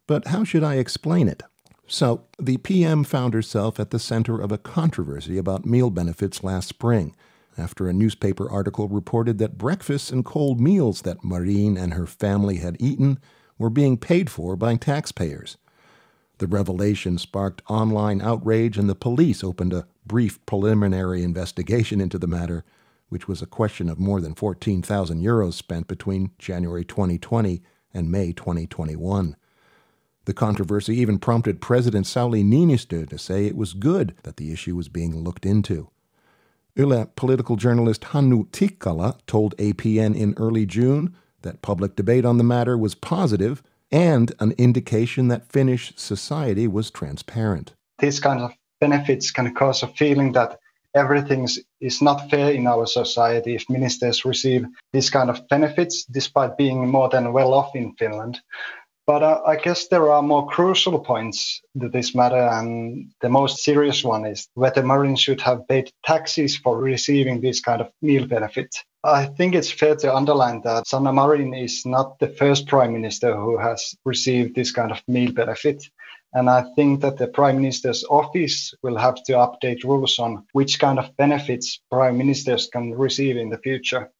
But 0.06 0.28
how 0.28 0.44
should 0.44 0.62
I 0.62 0.76
explain 0.76 1.28
it? 1.28 1.42
So, 1.86 2.22
the 2.38 2.56
PM 2.58 3.02
found 3.02 3.34
herself 3.34 3.80
at 3.80 3.90
the 3.90 3.98
center 3.98 4.40
of 4.40 4.52
a 4.52 4.58
controversy 4.58 5.36
about 5.36 5.66
meal 5.66 5.90
benefits 5.90 6.44
last 6.44 6.68
spring 6.68 7.14
after 7.60 7.88
a 7.88 7.92
newspaper 7.92 8.50
article 8.50 8.88
reported 8.88 9.38
that 9.38 9.58
breakfasts 9.58 10.10
and 10.10 10.24
cold 10.24 10.60
meals 10.60 11.02
that 11.02 11.24
Marin 11.24 11.76
and 11.76 11.94
her 11.94 12.06
family 12.06 12.56
had 12.56 12.76
eaten 12.80 13.18
were 13.58 13.70
being 13.70 13.96
paid 13.96 14.30
for 14.30 14.56
by 14.56 14.74
taxpayers. 14.76 15.56
The 16.38 16.46
revelation 16.46 17.18
sparked 17.18 17.62
online 17.68 18.22
outrage, 18.22 18.78
and 18.78 18.88
the 18.88 18.94
police 18.94 19.44
opened 19.44 19.74
a 19.74 19.86
brief 20.06 20.44
preliminary 20.46 21.22
investigation 21.22 22.00
into 22.00 22.18
the 22.18 22.26
matter, 22.26 22.64
which 23.10 23.28
was 23.28 23.42
a 23.42 23.46
question 23.46 23.90
of 23.90 23.98
more 23.98 24.22
than 24.22 24.34
14,000 24.34 25.22
euros 25.22 25.52
spent 25.52 25.86
between 25.86 26.30
January 26.38 26.84
2020 26.84 27.60
and 27.92 28.10
May 28.10 28.32
2021. 28.32 29.36
The 30.24 30.32
controversy 30.32 30.96
even 30.96 31.18
prompted 31.18 31.60
President 31.60 32.06
Sauli 32.06 32.44
Niinistö 32.44 33.08
to 33.08 33.18
say 33.18 33.46
it 33.46 33.56
was 33.56 33.74
good 33.74 34.14
that 34.22 34.36
the 34.36 34.52
issue 34.52 34.76
was 34.76 34.88
being 34.88 35.22
looked 35.22 35.44
into. 35.44 35.90
Yle 36.76 37.06
political 37.16 37.56
journalist 37.56 38.02
Hannu 38.02 38.48
Tikkala 38.50 39.18
told 39.26 39.56
APN 39.56 40.16
in 40.16 40.34
early 40.36 40.66
June 40.66 41.14
that 41.42 41.62
public 41.62 41.96
debate 41.96 42.24
on 42.24 42.38
the 42.38 42.44
matter 42.44 42.76
was 42.76 42.94
positive 42.94 43.62
and 43.90 44.32
an 44.40 44.52
indication 44.52 45.28
that 45.28 45.50
Finnish 45.50 45.92
society 45.96 46.68
was 46.68 46.90
transparent. 46.90 47.72
These 47.98 48.20
kinds 48.20 48.42
of 48.42 48.52
benefits 48.80 49.30
can 49.30 49.52
cause 49.54 49.82
a 49.82 49.88
feeling 49.88 50.32
that 50.32 50.58
everything 50.94 51.48
is 51.80 52.02
not 52.02 52.30
fair 52.30 52.50
in 52.52 52.66
our 52.66 52.86
society 52.86 53.54
if 53.54 53.68
ministers 53.68 54.24
receive 54.24 54.66
these 54.92 55.10
kind 55.10 55.30
of 55.30 55.46
benefits 55.48 56.04
despite 56.04 56.56
being 56.56 56.88
more 56.88 57.08
than 57.08 57.32
well 57.32 57.54
off 57.54 57.74
in 57.74 57.94
Finland. 57.94 58.40
But 59.06 59.22
uh, 59.22 59.40
I 59.46 59.56
guess 59.56 59.88
there 59.88 60.10
are 60.10 60.22
more 60.22 60.46
crucial 60.46 60.98
points 61.00 61.60
to 61.80 61.88
this 61.88 62.14
matter, 62.14 62.36
and 62.36 63.10
the 63.20 63.28
most 63.28 63.64
serious 63.64 64.04
one 64.04 64.24
is 64.24 64.48
whether 64.54 64.82
Marin 64.82 65.16
should 65.16 65.40
have 65.40 65.66
paid 65.66 65.90
taxes 66.04 66.56
for 66.56 66.78
receiving 66.78 67.40
this 67.40 67.60
kind 67.60 67.80
of 67.80 67.90
meal 68.02 68.26
benefit. 68.26 68.74
I 69.02 69.24
think 69.24 69.54
it's 69.54 69.70
fair 69.70 69.96
to 69.96 70.14
underline 70.14 70.60
that 70.62 70.86
Sanna 70.86 71.12
Marin 71.12 71.54
is 71.54 71.86
not 71.86 72.18
the 72.18 72.28
first 72.28 72.66
prime 72.66 72.92
minister 72.92 73.34
who 73.34 73.58
has 73.58 73.94
received 74.04 74.54
this 74.54 74.72
kind 74.72 74.92
of 74.92 75.00
meal 75.08 75.32
benefit. 75.32 75.82
And 76.32 76.48
I 76.48 76.62
think 76.76 77.00
that 77.00 77.16
the 77.16 77.26
Prime 77.26 77.56
Minister's 77.56 78.04
office 78.04 78.72
will 78.82 78.96
have 78.96 79.16
to 79.24 79.32
update 79.32 79.82
rules 79.82 80.18
on 80.18 80.46
which 80.52 80.78
kind 80.78 80.98
of 80.98 81.16
benefits 81.16 81.80
prime 81.90 82.18
ministers 82.18 82.68
can 82.72 82.94
receive 82.94 83.36
in 83.36 83.50
the 83.50 83.58
future. 83.58 84.10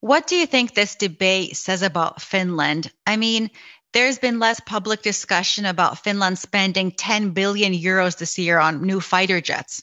What 0.00 0.26
do 0.26 0.36
you 0.36 0.46
think 0.46 0.74
this 0.74 0.94
debate 0.94 1.56
says 1.56 1.82
about 1.82 2.20
Finland? 2.20 2.92
I 3.06 3.16
mean, 3.16 3.50
there's 3.92 4.18
been 4.18 4.38
less 4.38 4.60
public 4.60 5.02
discussion 5.02 5.66
about 5.66 5.98
Finland 5.98 6.38
spending 6.38 6.92
10 6.92 7.30
billion 7.30 7.72
euros 7.72 8.18
this 8.18 8.38
year 8.38 8.58
on 8.58 8.82
new 8.82 9.00
fighter 9.00 9.40
jets. 9.40 9.82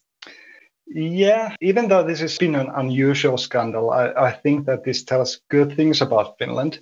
Yeah, 0.87 1.55
even 1.61 1.87
though 1.87 2.03
this 2.03 2.19
has 2.19 2.37
been 2.37 2.55
an 2.55 2.69
unusual 2.75 3.37
scandal, 3.37 3.89
I, 3.89 4.09
I, 4.09 4.31
think 4.31 4.65
that 4.65 4.83
this 4.83 5.03
tells 5.03 5.39
good 5.49 5.75
things 5.75 6.01
about 6.01 6.37
Finland. 6.37 6.81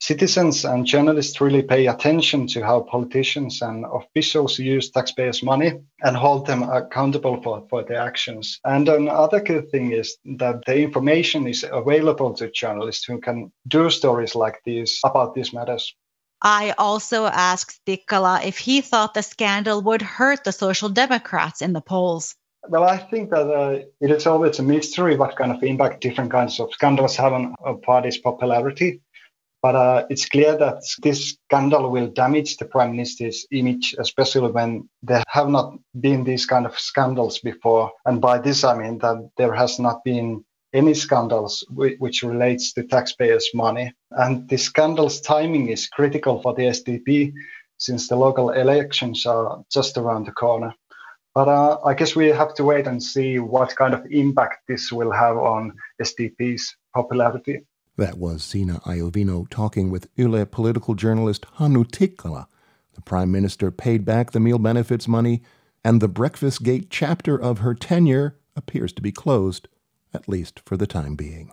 Citizens 0.00 0.64
and 0.64 0.86
journalists 0.86 1.40
really 1.40 1.62
pay 1.62 1.86
attention 1.86 2.46
to 2.48 2.64
how 2.64 2.80
politicians 2.80 3.60
and 3.62 3.84
officials 3.84 4.58
use 4.58 4.90
taxpayers' 4.90 5.42
money 5.42 5.72
and 6.02 6.16
hold 6.16 6.46
them 6.46 6.62
accountable 6.62 7.40
for, 7.42 7.66
for 7.68 7.82
their 7.84 8.00
actions. 8.00 8.60
And 8.64 8.88
another 8.88 9.40
good 9.40 9.70
thing 9.70 9.92
is 9.92 10.16
that 10.38 10.64
the 10.66 10.80
information 10.80 11.46
is 11.46 11.64
available 11.70 12.34
to 12.34 12.50
journalists 12.50 13.04
who 13.04 13.20
can 13.20 13.52
do 13.68 13.90
stories 13.90 14.34
like 14.34 14.60
these 14.64 15.00
about 15.04 15.34
these 15.34 15.52
matters. 15.52 15.94
I 16.44 16.74
also 16.76 17.24
asked 17.24 17.80
Tikkala 17.86 18.44
if 18.44 18.58
he 18.58 18.82
thought 18.82 19.14
the 19.14 19.22
scandal 19.22 19.80
would 19.80 20.02
hurt 20.02 20.44
the 20.44 20.52
Social 20.52 20.90
Democrats 20.90 21.62
in 21.62 21.72
the 21.72 21.80
polls. 21.80 22.36
Well, 22.68 22.84
I 22.84 22.98
think 22.98 23.30
that 23.30 23.48
uh, 23.50 23.78
it 24.00 24.10
is 24.10 24.26
always 24.26 24.58
a 24.58 24.62
mystery 24.62 25.16
what 25.16 25.36
kind 25.36 25.52
of 25.52 25.62
impact 25.62 26.02
different 26.02 26.30
kinds 26.30 26.60
of 26.60 26.72
scandals 26.72 27.16
have 27.16 27.32
on 27.32 27.54
a 27.64 27.74
party's 27.74 28.18
popularity. 28.18 29.00
But 29.62 29.74
uh, 29.74 30.06
it's 30.10 30.28
clear 30.28 30.58
that 30.58 30.82
this 31.02 31.38
scandal 31.48 31.90
will 31.90 32.08
damage 32.08 32.58
the 32.58 32.66
prime 32.66 32.90
minister's 32.90 33.46
image, 33.50 33.94
especially 33.98 34.50
when 34.50 34.90
there 35.02 35.22
have 35.28 35.48
not 35.48 35.78
been 35.98 36.24
these 36.24 36.44
kind 36.44 36.66
of 36.66 36.78
scandals 36.78 37.38
before. 37.38 37.90
And 38.04 38.20
by 38.20 38.38
this, 38.38 38.64
I 38.64 38.76
mean 38.76 38.98
that 38.98 39.30
there 39.38 39.54
has 39.54 39.78
not 39.78 40.04
been 40.04 40.44
any 40.74 40.92
scandals 40.92 41.64
which 41.70 42.22
relates 42.22 42.72
to 42.72 42.82
taxpayers' 42.82 43.48
money. 43.54 43.92
And 44.10 44.48
the 44.48 44.58
scandal's 44.58 45.20
timing 45.20 45.68
is 45.68 45.86
critical 45.86 46.42
for 46.42 46.52
the 46.52 46.64
SDP 46.64 47.32
since 47.78 48.08
the 48.08 48.16
local 48.16 48.50
elections 48.50 49.24
are 49.24 49.62
just 49.70 49.96
around 49.96 50.26
the 50.26 50.32
corner. 50.32 50.74
But 51.34 51.48
uh, 51.48 51.78
I 51.84 51.94
guess 51.94 52.14
we 52.14 52.28
have 52.28 52.54
to 52.54 52.64
wait 52.64 52.86
and 52.86 53.02
see 53.02 53.38
what 53.38 53.74
kind 53.76 53.94
of 53.94 54.04
impact 54.10 54.66
this 54.68 54.92
will 54.92 55.12
have 55.12 55.36
on 55.36 55.72
SDP's 56.02 56.76
popularity. 56.92 57.60
That 57.96 58.18
was 58.18 58.42
Zena 58.42 58.80
Iovino 58.84 59.48
talking 59.48 59.90
with 59.90 60.08
Yle 60.16 60.44
political 60.46 60.94
journalist 60.94 61.46
Hannu 61.58 61.84
Tikkala. 61.84 62.46
The 62.94 63.02
Prime 63.02 63.30
Minister 63.30 63.70
paid 63.70 64.04
back 64.04 64.30
the 64.30 64.40
meal 64.40 64.58
benefits 64.58 65.06
money, 65.08 65.42
and 65.84 66.00
the 66.00 66.08
Breakfast 66.08 66.62
Gate 66.62 66.88
chapter 66.90 67.40
of 67.40 67.58
her 67.58 67.74
tenure 67.74 68.36
appears 68.56 68.92
to 68.94 69.02
be 69.02 69.12
closed 69.12 69.68
at 70.14 70.28
least 70.28 70.60
for 70.64 70.76
the 70.76 70.86
time 70.86 71.16
being. 71.16 71.52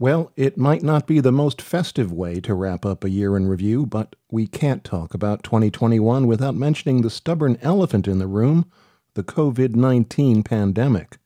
Well, 0.00 0.30
it 0.36 0.56
might 0.56 0.84
not 0.84 1.08
be 1.08 1.18
the 1.18 1.32
most 1.32 1.60
festive 1.60 2.12
way 2.12 2.38
to 2.42 2.54
wrap 2.54 2.86
up 2.86 3.02
a 3.02 3.10
year 3.10 3.36
in 3.36 3.48
review, 3.48 3.84
but 3.84 4.14
we 4.30 4.46
can't 4.46 4.84
talk 4.84 5.12
about 5.12 5.42
2021 5.42 6.28
without 6.28 6.54
mentioning 6.54 7.02
the 7.02 7.10
stubborn 7.10 7.58
elephant 7.62 8.06
in 8.06 8.20
the 8.20 8.28
room 8.28 8.70
the 9.14 9.24
COVID 9.24 9.74
19 9.74 10.44
pandemic. 10.44 11.18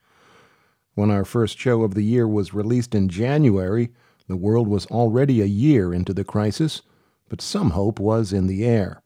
When 0.94 1.10
our 1.10 1.26
first 1.26 1.58
show 1.58 1.82
of 1.82 1.92
the 1.92 2.02
year 2.02 2.26
was 2.26 2.54
released 2.54 2.94
in 2.94 3.10
January, 3.10 3.90
the 4.28 4.36
world 4.36 4.66
was 4.66 4.86
already 4.86 5.42
a 5.42 5.46
year 5.46 5.92
into 5.92 6.14
the 6.14 6.24
crisis, 6.24 6.80
but 7.28 7.42
some 7.42 7.70
hope 7.70 8.00
was 8.00 8.32
in 8.32 8.46
the 8.46 8.64
air. 8.64 9.02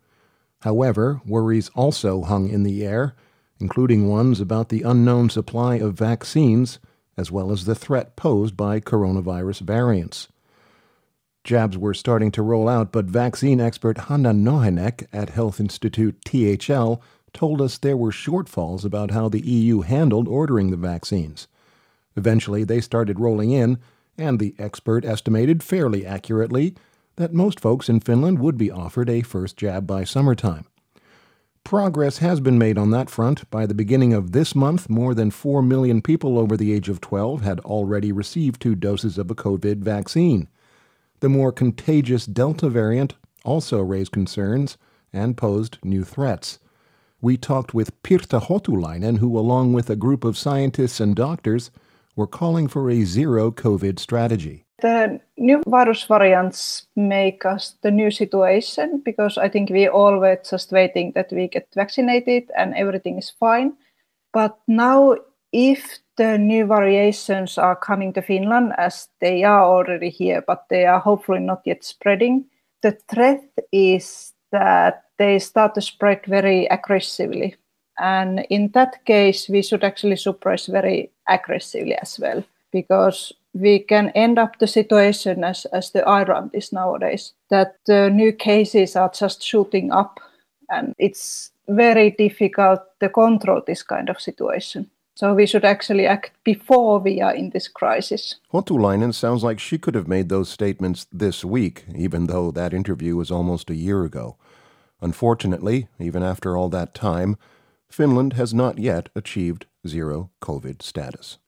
However, 0.67 1.21
worries 1.25 1.71
also 1.77 2.23
hung 2.23 2.49
in 2.49 2.65
the 2.65 2.85
air, 2.85 3.15
including 3.61 4.09
ones 4.09 4.41
about 4.41 4.69
the 4.69 4.83
unknown 4.83 5.31
supply 5.31 5.77
of 5.77 5.95
vaccines, 5.95 6.81
as 7.17 7.31
well 7.31 7.53
as 7.53 7.67
the 7.67 7.77
threat 7.77 8.17
posed 8.17 8.57
by 8.57 8.81
coronavirus 8.81 9.61
variants. 9.61 10.27
Jabs 11.45 11.79
were 11.79 11.95
starting 11.95 12.33
to 12.33 12.43
roll 12.43 12.69
out, 12.69 12.91
but 12.91 13.05
vaccine 13.05 13.61
expert 13.61 13.97
Hanna 14.09 14.33
Nohynek 14.33 15.07
at 15.13 15.31
Health 15.31 15.61
Institute 15.61 16.21
THL 16.25 16.95
told 17.33 17.63
us 17.63 17.79
there 17.79 17.97
were 17.97 18.11
shortfalls 18.11 18.85
about 18.85 19.13
how 19.13 19.29
the 19.29 19.47
EU 19.47 19.83
handled 19.83 20.27
ordering 20.27 20.73
the 20.73 20.77
vaccines. 20.77 21.47
Eventually, 22.17 22.65
they 22.65 22.81
started 22.81 23.21
rolling 23.21 23.53
in, 23.53 23.79
and 24.19 24.41
the 24.41 24.57
expert 24.59 25.05
estimated 25.05 25.63
fairly 25.63 26.05
accurately 26.05 26.75
that 27.17 27.33
most 27.33 27.61
folks 27.61 27.89
in 27.89 28.01
Finland 28.01 28.39
would 28.39 28.57
be 28.57 28.71
offered 28.71 29.11
a 29.11 29.23
first 29.23 29.57
jab 29.57 29.87
by 29.87 30.05
summertime. 30.05 30.67
Progress 31.65 32.19
has 32.19 32.39
been 32.39 32.59
made 32.59 32.79
on 32.79 32.93
that 32.93 33.11
front. 33.11 33.51
By 33.51 33.67
the 33.67 33.75
beginning 33.75 34.13
of 34.15 34.31
this 34.31 34.55
month, 34.55 34.89
more 34.89 35.15
than 35.15 35.33
4 35.33 35.63
million 35.63 36.01
people 36.01 36.39
over 36.39 36.57
the 36.57 36.73
age 36.73 36.89
of 36.89 37.01
12 37.01 37.43
had 37.43 37.59
already 37.61 38.13
received 38.13 38.63
two 38.63 38.77
doses 38.77 39.19
of 39.19 39.31
a 39.31 39.35
COVID 39.35 39.79
vaccine. 39.79 40.49
The 41.21 41.29
more 41.29 41.51
contagious 41.51 42.25
Delta 42.25 42.69
variant 42.69 43.15
also 43.45 43.81
raised 43.81 44.13
concerns 44.13 44.79
and 45.13 45.37
posed 45.37 45.79
new 45.83 46.05
threats. 46.05 46.61
We 47.21 47.37
talked 47.37 47.73
with 47.73 48.01
Pirta 48.03 48.43
Hotulainen, 48.43 49.19
who, 49.19 49.37
along 49.37 49.73
with 49.73 49.89
a 49.89 49.97
group 49.97 50.23
of 50.23 50.39
scientists 50.39 51.01
and 51.01 51.17
doctors, 51.17 51.71
were 52.15 52.27
calling 52.27 52.69
for 52.69 52.91
a 52.91 53.05
zero 53.05 53.51
COVID 53.51 53.99
strategy. 53.99 54.66
The 54.83 55.21
new 55.39 55.63
virus 55.67 56.05
variants 56.05 56.87
make 56.97 57.47
us 57.47 57.77
the 57.83 57.91
new 57.91 58.11
situation 58.11 59.01
because 59.05 59.39
I 59.39 59.49
think 59.49 59.71
we 59.71 59.89
all 59.89 60.19
were 60.19 60.39
just 60.49 60.71
waiting 60.71 61.13
that 61.13 61.33
we 61.33 61.49
get 61.49 61.69
vaccinated 61.75 62.51
and 62.57 62.75
everything 62.75 63.17
is 63.19 63.31
fine. 63.31 63.73
But 64.35 64.59
now, 64.69 65.17
if 65.53 65.99
the 66.19 66.37
new 66.37 66.67
variations 66.67 67.57
are 67.57 67.77
coming 67.77 68.13
to 68.15 68.23
Finland, 68.23 68.75
as 68.77 69.09
they 69.21 69.45
are 69.45 69.65
already 69.65 70.11
here, 70.11 70.43
but 70.47 70.65
they 70.69 70.85
are 70.85 71.01
hopefully 71.01 71.41
not 71.41 71.63
yet 71.65 71.83
spreading, 71.83 72.45
the 72.83 72.99
threat 73.09 73.45
is 73.73 74.35
that 74.53 75.05
they 75.19 75.39
start 75.39 75.75
to 75.75 75.81
spread 75.81 76.21
very 76.27 76.67
aggressively. 76.67 77.57
And 77.99 78.47
in 78.51 78.69
that 78.73 79.05
case, 79.07 79.49
we 79.49 79.63
should 79.63 79.85
actually 79.85 80.17
suppress 80.17 80.67
very 80.67 81.11
aggressively 81.29 81.95
as 81.95 82.19
well, 82.19 82.45
because 82.73 83.33
we 83.61 83.79
can 83.79 84.11
end 84.11 84.39
up 84.39 84.59
the 84.59 84.67
situation 84.67 85.45
as, 85.45 85.65
as 85.67 85.91
the 85.91 86.07
Ireland 86.07 86.51
is 86.53 86.73
nowadays, 86.73 87.33
that 87.49 87.77
the 87.87 88.11
new 88.11 88.33
cases 88.33 88.97
are 88.97 89.11
just 89.11 89.43
shooting 89.43 89.93
up 89.93 90.21
and 90.69 90.95
it's 90.99 91.51
very 91.69 92.11
difficult 92.11 92.81
to 93.01 93.09
control 93.09 93.63
this 93.67 93.83
kind 93.83 94.09
of 94.09 94.21
situation. 94.21 94.91
So 95.15 95.33
we 95.33 95.47
should 95.47 95.65
actually 95.65 96.07
act 96.07 96.33
before 96.45 96.99
we 96.99 97.23
are 97.23 97.35
in 97.35 97.51
this 97.51 97.69
crisis. 97.69 98.35
Hotulainen 98.53 99.15
sounds 99.15 99.43
like 99.43 99.59
she 99.59 99.79
could 99.79 99.95
have 99.95 100.09
made 100.09 100.29
those 100.29 100.51
statements 100.51 101.07
this 101.11 101.43
week, 101.45 101.85
even 101.95 102.27
though 102.27 102.51
that 102.51 102.75
interview 102.75 103.17
was 103.17 103.31
almost 103.31 103.71
a 103.71 103.75
year 103.75 104.05
ago. 104.05 104.37
Unfortunately, 105.01 105.89
even 105.99 106.23
after 106.23 106.57
all 106.57 106.69
that 106.69 106.95
time, 106.95 107.37
Finland 107.89 108.35
has 108.35 108.53
not 108.53 108.79
yet 108.79 109.09
achieved 109.15 109.65
zero 109.87 110.31
COVID 110.43 110.83
status. 110.83 111.39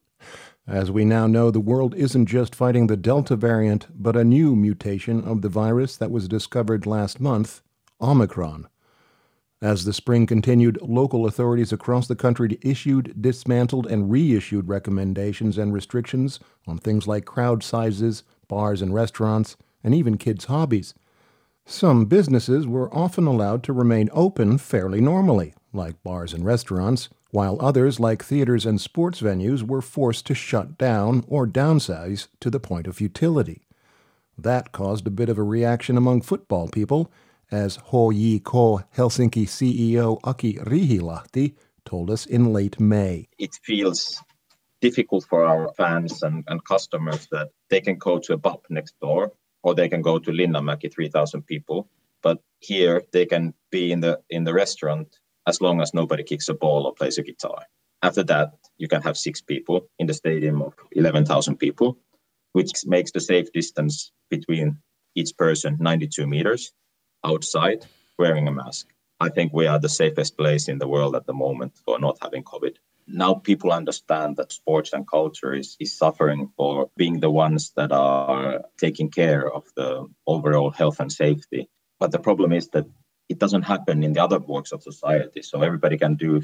As 0.69 0.91
we 0.91 1.07
now 1.07 1.27
know, 1.27 1.51
the 1.51 1.61
world 1.61 1.95
isn't 1.95 2.27
just 2.27 2.55
fighting 2.55 2.89
the 2.89 2.97
Delta 2.97 3.37
variant, 3.37 3.87
but 3.91 4.17
a 4.17 4.23
new 4.23 4.55
mutation 4.55 5.25
of 5.25 5.41
the 5.41 5.49
virus 5.49 5.97
that 5.97 6.11
was 6.11 6.29
discovered 6.29 6.85
last 6.85 7.21
month, 7.21 7.63
Omicron. 8.03 8.69
As 9.63 9.87
the 9.87 9.95
spring 9.95 10.27
continued, 10.27 10.79
local 10.83 11.25
authorities 11.25 11.73
across 11.73 12.07
the 12.07 12.15
country 12.15 12.59
issued, 12.61 13.15
dismantled, 13.19 13.87
and 13.87 14.11
reissued 14.11 14.69
recommendations 14.69 15.57
and 15.57 15.73
restrictions 15.73 16.39
on 16.67 16.77
things 16.77 17.09
like 17.09 17.25
crowd 17.25 17.63
sizes, 17.63 18.23
bars 18.47 18.83
and 18.83 18.93
restaurants, 18.93 19.57
and 19.83 19.95
even 19.95 20.19
kids' 20.19 20.45
hobbies. 20.45 20.93
Some 21.65 22.05
businesses 22.05 22.67
were 22.67 22.95
often 22.95 23.27
allowed 23.27 23.63
to 23.63 23.73
remain 23.73 24.11
open 24.13 24.59
fairly 24.59 25.01
normally, 25.01 25.55
like 25.73 26.03
bars 26.03 26.35
and 26.35 26.45
restaurants, 26.45 27.09
while 27.31 27.59
others, 27.61 28.01
like 28.01 28.25
theaters 28.25 28.65
and 28.65 28.81
sports 28.81 29.21
venues, 29.21 29.63
were 29.63 29.83
forced 29.83 30.27
to 30.27 30.35
shut 30.35 30.79
down 30.79 31.25
or 31.29 31.47
downsize 31.47 32.29
to 32.41 32.51
the 32.51 32.61
point 32.61 32.87
of 32.87 32.97
futility. 32.97 33.63
That 34.37 34.73
caused 34.73 35.07
a 35.07 35.11
bit 35.11 35.29
of 35.29 35.39
a 35.39 35.43
reaction 35.43 35.97
among 35.97 36.23
football 36.23 36.69
people, 36.69 37.11
as 37.51 37.79
HJK 37.79 38.85
Helsinki 38.97 39.47
CEO 39.47 40.21
Aki 40.25 40.55
Riihilahti 40.55 41.55
told 41.85 42.11
us 42.11 42.27
in 42.27 42.53
late 42.53 42.79
May. 42.79 43.29
It 43.39 43.55
feels 43.63 44.23
difficult 44.81 45.25
for 45.29 45.45
our 45.45 45.73
fans 45.75 46.23
and, 46.23 46.45
and 46.47 46.65
customers 46.65 47.27
that 47.33 47.49
they 47.69 47.81
can 47.81 47.97
go 47.97 48.19
to 48.19 48.35
a 48.35 48.39
pub 48.39 48.61
next 48.71 48.95
door 49.01 49.33
or 49.63 49.75
they 49.75 49.89
can 49.89 50.03
go 50.03 50.19
to 50.19 50.31
Linnanmäki, 50.31 50.93
3,000 50.93 51.43
people. 51.43 51.89
But 52.23 52.39
here 52.61 53.03
they 53.13 53.27
can 53.27 53.55
be 53.71 53.93
in 53.93 54.01
the 54.01 54.21
in 54.29 54.45
the 54.45 54.53
restaurant 54.53 55.19
as 55.49 55.61
long 55.61 55.81
as 55.81 55.95
nobody 55.95 56.23
kicks 56.23 56.49
a 56.49 56.55
ball 56.55 56.87
or 56.87 56.95
plays 56.95 57.19
a 57.19 57.23
guitar. 57.23 57.61
After 58.03 58.23
that, 58.25 58.53
you 58.77 58.87
can 58.87 59.03
have 59.03 59.17
six 59.17 59.41
people 59.41 59.89
in 59.99 60.07
the 60.07 60.15
stadium 60.15 60.63
of 60.63 60.75
11,000 60.93 61.57
people, 61.57 61.99
which 62.53 62.71
makes 62.87 63.11
the 63.11 63.21
safe 63.21 63.51
distance 63.53 64.13
between 64.31 64.79
each 65.17 65.37
person 65.37 65.77
92 65.81 66.27
meters 66.27 66.73
outside 67.25 67.87
wearing 68.19 68.47
a 68.47 68.53
mask. 68.53 68.87
I 69.19 69.31
think 69.31 69.53
we 69.53 69.67
are 69.67 69.81
the 69.81 69.89
safest 69.89 70.37
place 70.37 70.69
in 70.69 70.79
the 70.79 70.87
world 70.87 71.17
at 71.17 71.27
the 71.27 71.35
moment 71.35 71.73
for 71.85 71.99
not 71.99 72.19
having 72.23 72.45
COVID 72.45 72.77
now 73.09 73.35
people 73.35 73.73
understand 73.73 74.37
that 74.37 74.53
sports 74.53 74.93
and 74.93 75.09
culture 75.09 75.55
is, 75.55 75.77
is 75.81 75.97
suffering 75.97 76.53
for 76.57 76.91
being 76.97 77.21
the 77.21 77.31
ones 77.31 77.73
that 77.77 77.91
are 77.91 78.61
taking 78.77 79.11
care 79.11 79.51
of 79.51 79.65
the 79.77 80.07
overall 80.27 80.71
health 80.71 81.01
and 81.01 81.11
safety. 81.11 81.69
But 81.99 82.13
the 82.13 82.19
problem 82.19 82.53
is 82.53 82.69
that 82.69 82.87
it 83.29 83.39
doesn't 83.39 83.63
happen 83.63 84.03
in 84.03 84.13
the 84.13 84.23
other 84.23 84.39
walks 84.39 84.73
of 84.73 84.83
society. 84.83 85.43
So 85.43 85.63
everybody 85.63 85.99
can 85.99 86.15
do 86.15 86.43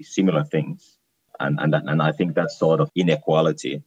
similar 0.00 0.44
things. 0.44 0.98
And, 1.40 1.58
and, 1.60 1.74
and 1.74 2.02
I 2.02 2.12
think 2.12 2.34
that 2.34 2.50
sort 2.50 2.80
of 2.80 2.90
inequality 2.94 3.82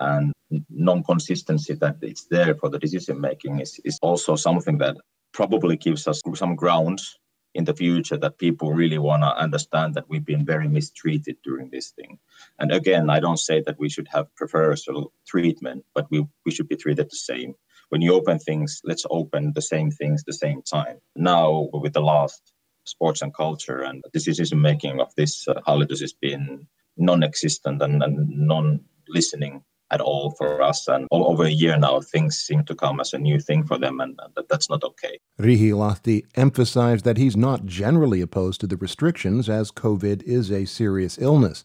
and 0.00 0.32
non-consistency 0.70 1.74
that 1.74 1.96
it's 2.02 2.24
there 2.24 2.54
for 2.54 2.68
the 2.68 2.78
decision 2.78 3.20
making 3.20 3.60
is, 3.60 3.80
is 3.84 3.98
also 4.02 4.36
something 4.36 4.78
that 4.78 4.96
probably 5.32 5.76
gives 5.76 6.08
us 6.08 6.22
some 6.34 6.56
grounds 6.56 7.18
in 7.54 7.64
the 7.64 7.74
future 7.74 8.16
that 8.16 8.38
people 8.38 8.72
really 8.72 8.98
want 8.98 9.22
to 9.22 9.36
understand 9.36 9.94
that 9.94 10.08
we've 10.08 10.24
been 10.24 10.44
very 10.44 10.68
mistreated 10.68 11.36
during 11.42 11.70
this 11.70 11.90
thing. 11.90 12.18
And 12.58 12.72
again, 12.72 13.10
I 13.10 13.20
don't 13.20 13.38
say 13.38 13.62
that 13.62 13.78
we 13.78 13.88
should 13.88 14.08
have 14.08 14.34
preferential 14.36 15.12
treatment, 15.26 15.84
but 15.94 16.06
we, 16.10 16.26
we 16.44 16.52
should 16.52 16.68
be 16.68 16.76
treated 16.76 17.10
the 17.10 17.16
same. 17.16 17.54
When 17.90 18.02
you 18.02 18.14
open 18.14 18.38
things, 18.38 18.80
let's 18.84 19.06
open 19.10 19.52
the 19.54 19.62
same 19.62 19.90
things 19.90 20.22
the 20.24 20.32
same 20.32 20.62
time. 20.62 20.98
Now, 21.16 21.68
with 21.72 21.94
the 21.94 22.02
last 22.02 22.52
sports 22.84 23.22
and 23.22 23.34
culture 23.34 23.80
and 23.80 24.02
decision 24.12 24.60
making 24.60 25.00
of 25.00 25.14
this 25.16 25.46
uh, 25.48 25.60
holidays 25.64 26.00
has 26.00 26.12
been 26.12 26.66
non-existent 26.96 27.80
and, 27.82 28.02
and 28.02 28.28
non-listening 28.28 29.62
at 29.90 30.00
all 30.00 30.32
for 30.32 30.60
us. 30.60 30.86
And 30.88 31.06
all 31.10 31.30
over 31.30 31.44
a 31.44 31.50
year 31.50 31.78
now, 31.78 32.00
things 32.00 32.36
seem 32.36 32.64
to 32.64 32.74
come 32.74 33.00
as 33.00 33.12
a 33.12 33.18
new 33.18 33.40
thing 33.40 33.64
for 33.64 33.78
them, 33.78 34.00
and, 34.00 34.18
and 34.22 34.46
that's 34.48 34.68
not 34.68 34.84
okay. 34.84 35.18
Riihilahti 35.40 36.26
emphasized 36.34 37.04
that 37.04 37.16
he's 37.16 37.36
not 37.36 37.64
generally 37.64 38.20
opposed 38.20 38.60
to 38.60 38.66
the 38.66 38.76
restrictions, 38.76 39.48
as 39.48 39.70
COVID 39.70 40.22
is 40.24 40.50
a 40.50 40.66
serious 40.66 41.18
illness. 41.18 41.64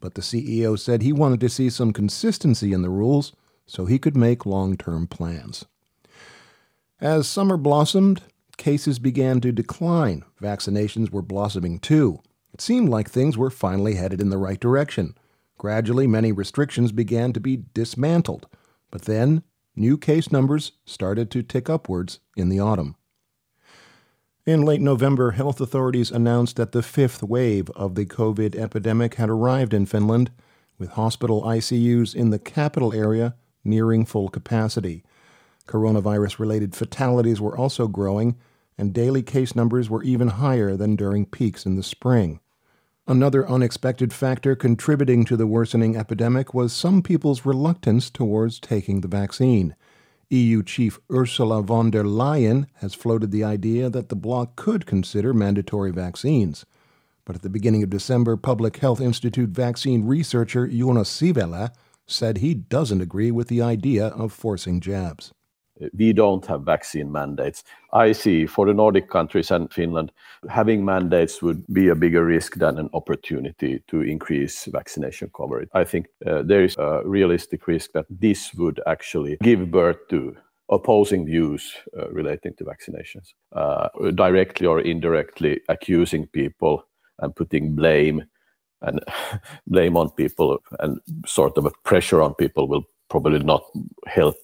But 0.00 0.14
the 0.14 0.22
CEO 0.22 0.78
said 0.78 1.02
he 1.02 1.12
wanted 1.12 1.40
to 1.40 1.48
see 1.48 1.70
some 1.70 1.92
consistency 1.92 2.72
in 2.72 2.82
the 2.82 2.90
rules 2.90 3.32
so 3.70 3.86
he 3.86 4.00
could 4.00 4.16
make 4.16 4.44
long 4.44 4.76
term 4.76 5.06
plans. 5.06 5.64
As 7.00 7.28
summer 7.28 7.56
blossomed, 7.56 8.20
cases 8.56 8.98
began 8.98 9.40
to 9.42 9.52
decline. 9.52 10.24
Vaccinations 10.42 11.12
were 11.12 11.22
blossoming 11.22 11.78
too. 11.78 12.20
It 12.52 12.60
seemed 12.60 12.88
like 12.88 13.08
things 13.08 13.38
were 13.38 13.48
finally 13.48 13.94
headed 13.94 14.20
in 14.20 14.30
the 14.30 14.38
right 14.38 14.58
direction. 14.58 15.14
Gradually, 15.56 16.08
many 16.08 16.32
restrictions 16.32 16.90
began 16.90 17.32
to 17.32 17.38
be 17.38 17.62
dismantled, 17.72 18.48
but 18.90 19.02
then 19.02 19.44
new 19.76 19.96
case 19.96 20.32
numbers 20.32 20.72
started 20.84 21.30
to 21.30 21.44
tick 21.44 21.70
upwards 21.70 22.18
in 22.36 22.48
the 22.48 22.58
autumn. 22.58 22.96
In 24.44 24.62
late 24.62 24.80
November, 24.80 25.30
health 25.30 25.60
authorities 25.60 26.10
announced 26.10 26.56
that 26.56 26.72
the 26.72 26.82
fifth 26.82 27.22
wave 27.22 27.70
of 27.76 27.94
the 27.94 28.04
COVID 28.04 28.56
epidemic 28.56 29.14
had 29.14 29.30
arrived 29.30 29.72
in 29.72 29.86
Finland, 29.86 30.32
with 30.76 30.90
hospital 30.90 31.42
ICUs 31.42 32.16
in 32.16 32.30
the 32.30 32.38
capital 32.40 32.92
area 32.92 33.36
nearing 33.64 34.04
full 34.04 34.28
capacity. 34.28 35.02
Coronavirus 35.66 36.38
related 36.38 36.74
fatalities 36.74 37.40
were 37.40 37.56
also 37.56 37.86
growing, 37.86 38.36
and 38.76 38.92
daily 38.92 39.22
case 39.22 39.54
numbers 39.54 39.90
were 39.90 40.02
even 40.02 40.28
higher 40.28 40.76
than 40.76 40.96
during 40.96 41.26
peaks 41.26 41.66
in 41.66 41.76
the 41.76 41.82
spring. 41.82 42.40
Another 43.06 43.48
unexpected 43.48 44.12
factor 44.12 44.54
contributing 44.54 45.24
to 45.24 45.36
the 45.36 45.46
worsening 45.46 45.96
epidemic 45.96 46.54
was 46.54 46.72
some 46.72 47.02
people's 47.02 47.44
reluctance 47.44 48.08
towards 48.08 48.60
taking 48.60 49.00
the 49.00 49.08
vaccine. 49.08 49.74
EU 50.30 50.62
Chief 50.62 51.00
Ursula 51.10 51.60
von 51.60 51.90
der 51.90 52.04
Leyen 52.04 52.66
has 52.74 52.94
floated 52.94 53.32
the 53.32 53.42
idea 53.42 53.90
that 53.90 54.10
the 54.10 54.16
bloc 54.16 54.54
could 54.54 54.86
consider 54.86 55.34
mandatory 55.34 55.90
vaccines. 55.90 56.64
But 57.24 57.34
at 57.34 57.42
the 57.42 57.50
beginning 57.50 57.82
of 57.82 57.90
December, 57.90 58.36
Public 58.36 58.76
Health 58.76 59.00
Institute 59.00 59.50
vaccine 59.50 60.06
researcher 60.06 60.66
Jonas 60.66 61.10
Sivelä 61.10 61.70
said 62.10 62.38
he 62.38 62.54
doesn't 62.54 63.00
agree 63.00 63.30
with 63.30 63.48
the 63.48 63.62
idea 63.62 64.08
of 64.08 64.32
forcing 64.32 64.80
jabs 64.80 65.32
we 65.94 66.12
don't 66.12 66.44
have 66.46 66.62
vaccine 66.62 67.10
mandates. 67.10 67.64
I 67.92 68.12
see 68.12 68.46
for 68.46 68.66
the 68.66 68.74
Nordic 68.74 69.10
countries 69.10 69.50
and 69.50 69.72
Finland, 69.72 70.12
having 70.48 70.84
mandates 70.84 71.42
would 71.42 71.66
be 71.72 71.88
a 71.88 71.94
bigger 71.94 72.24
risk 72.24 72.56
than 72.56 72.78
an 72.78 72.90
opportunity 72.92 73.82
to 73.88 74.02
increase 74.02 74.66
vaccination 74.66 75.30
coverage. 75.36 75.68
I 75.74 75.84
think 75.84 76.06
uh, 76.26 76.42
there 76.42 76.64
is 76.64 76.76
a 76.78 77.02
realistic 77.04 77.66
risk 77.66 77.92
that 77.92 78.06
this 78.10 78.54
would 78.54 78.80
actually 78.86 79.38
give 79.42 79.70
birth 79.70 79.98
to 80.10 80.36
opposing 80.68 81.26
views 81.26 81.74
uh, 81.98 82.08
relating 82.10 82.54
to 82.54 82.64
vaccinations, 82.64 83.32
uh, 83.52 83.88
directly 84.14 84.66
or 84.66 84.80
indirectly 84.80 85.60
accusing 85.68 86.26
people 86.28 86.84
and 87.18 87.34
putting 87.34 87.74
blame 87.74 88.24
and 88.82 89.00
blame 89.66 89.96
on 89.96 90.10
people 90.10 90.58
and 90.78 91.00
sort 91.26 91.56
of 91.58 91.66
a 91.66 91.72
pressure 91.84 92.22
on 92.22 92.34
people 92.34 92.68
will 92.68 92.84
probably 93.08 93.40
not 93.40 93.64
help 94.06 94.36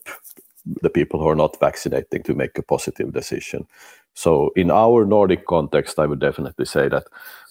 the 0.83 0.91
people 0.91 1.21
who 1.21 1.29
are 1.29 1.37
not 1.37 1.59
vaccinating 1.61 2.23
to 2.25 2.35
make 2.35 2.59
a 2.59 2.63
positive 2.63 3.13
decision. 3.13 3.67
So, 4.15 4.51
in 4.57 4.71
our 4.71 5.05
Nordic 5.05 5.47
context, 5.47 5.99
I 5.99 6.07
would 6.07 6.21
definitely 6.21 6.65
say 6.65 6.89
that 6.89 7.07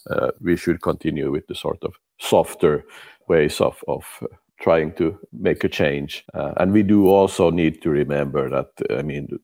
uh, 0.09 0.31
we 0.41 0.57
should 0.57 0.81
continue 0.81 1.31
with 1.31 1.47
the 1.47 1.55
sort 1.55 1.83
of 1.83 1.93
softer 2.19 2.83
ways 3.27 3.61
of, 3.61 3.83
of 3.87 4.05
uh, 4.21 4.27
trying 4.59 4.93
to 4.93 5.17
make 5.31 5.63
a 5.63 5.69
change. 5.69 6.25
Uh, 6.33 6.53
and 6.57 6.71
we 6.71 6.83
do 6.83 7.07
also 7.07 7.49
need 7.49 7.81
to 7.83 7.89
remember 7.89 8.49
that, 8.49 8.97
I 8.97 9.01
mean, 9.01 9.39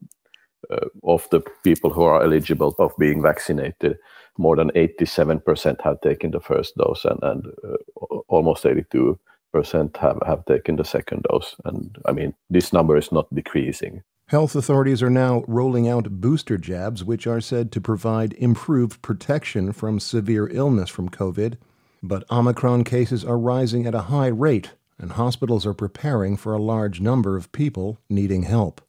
uh, 0.70 0.88
of 1.04 1.28
the 1.32 1.42
people 1.64 1.90
who 1.90 2.04
are 2.04 2.24
eligible 2.24 2.76
of 2.80 2.92
being 2.98 3.22
vaccinated, 3.22 3.98
more 4.42 4.56
than 4.56 4.72
87% 4.72 5.82
have 5.82 6.02
taken 6.02 6.32
the 6.32 6.40
first 6.40 6.76
dose 6.76 7.06
and, 7.06 7.20
and 7.22 7.46
uh, 7.64 8.18
almost 8.28 8.66
82 8.66 9.20
percent 9.52 9.98
have, 9.98 10.20
have 10.26 10.46
taken 10.46 10.78
the 10.78 10.86
second 10.86 11.24
dose. 11.30 11.56
And 11.66 11.98
I 12.06 12.12
mean, 12.12 12.34
this 12.50 12.74
number 12.74 12.98
is 12.98 13.12
not 13.12 13.34
decreasing. 13.34 14.02
Health 14.28 14.56
authorities 14.56 15.04
are 15.04 15.10
now 15.10 15.44
rolling 15.48 15.90
out 15.90 16.22
booster 16.22 16.58
jabs, 16.58 17.04
which 17.04 17.28
are 17.28 17.42
said 17.42 17.72
to 17.74 17.82
provide 17.82 18.34
improved 18.34 19.02
protection 19.02 19.74
from 19.74 20.00
severe 20.00 20.48
illness 20.48 20.90
from 20.90 21.10
COVID. 21.10 21.58
But 22.02 22.24
Omicron 22.32 22.86
cases 22.86 23.26
are 23.26 23.38
rising 23.38 23.86
at 23.86 23.94
a 23.94 24.04
high 24.04 24.28
rate, 24.28 24.72
and 24.98 25.12
hospitals 25.12 25.66
are 25.66 25.74
preparing 25.74 26.38
for 26.38 26.54
a 26.54 26.62
large 26.62 27.02
number 27.02 27.36
of 27.36 27.52
people 27.52 28.00
needing 28.10 28.44
help. 28.44 28.80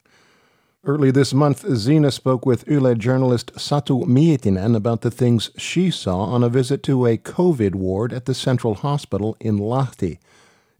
Early 0.85 1.12
this 1.12 1.33
month, 1.33 1.64
Zena 1.77 2.11
spoke 2.11 2.45
with 2.45 2.68
Yle 2.68 2.97
journalist 2.97 3.55
Satu 3.55 4.05
Mietinen 4.05 4.75
about 4.75 5.03
the 5.03 5.12
things 5.12 5.53
she 5.57 5.92
saw 5.92 6.25
on 6.25 6.42
a 6.42 6.49
visit 6.49 6.83
to 6.83 7.07
a 7.07 7.16
COVID 7.16 7.77
ward 7.77 8.12
at 8.12 8.25
the 8.25 8.35
Central 8.35 8.75
Hospital 8.75 9.37
in 9.38 9.61
Lahti. 9.61 10.18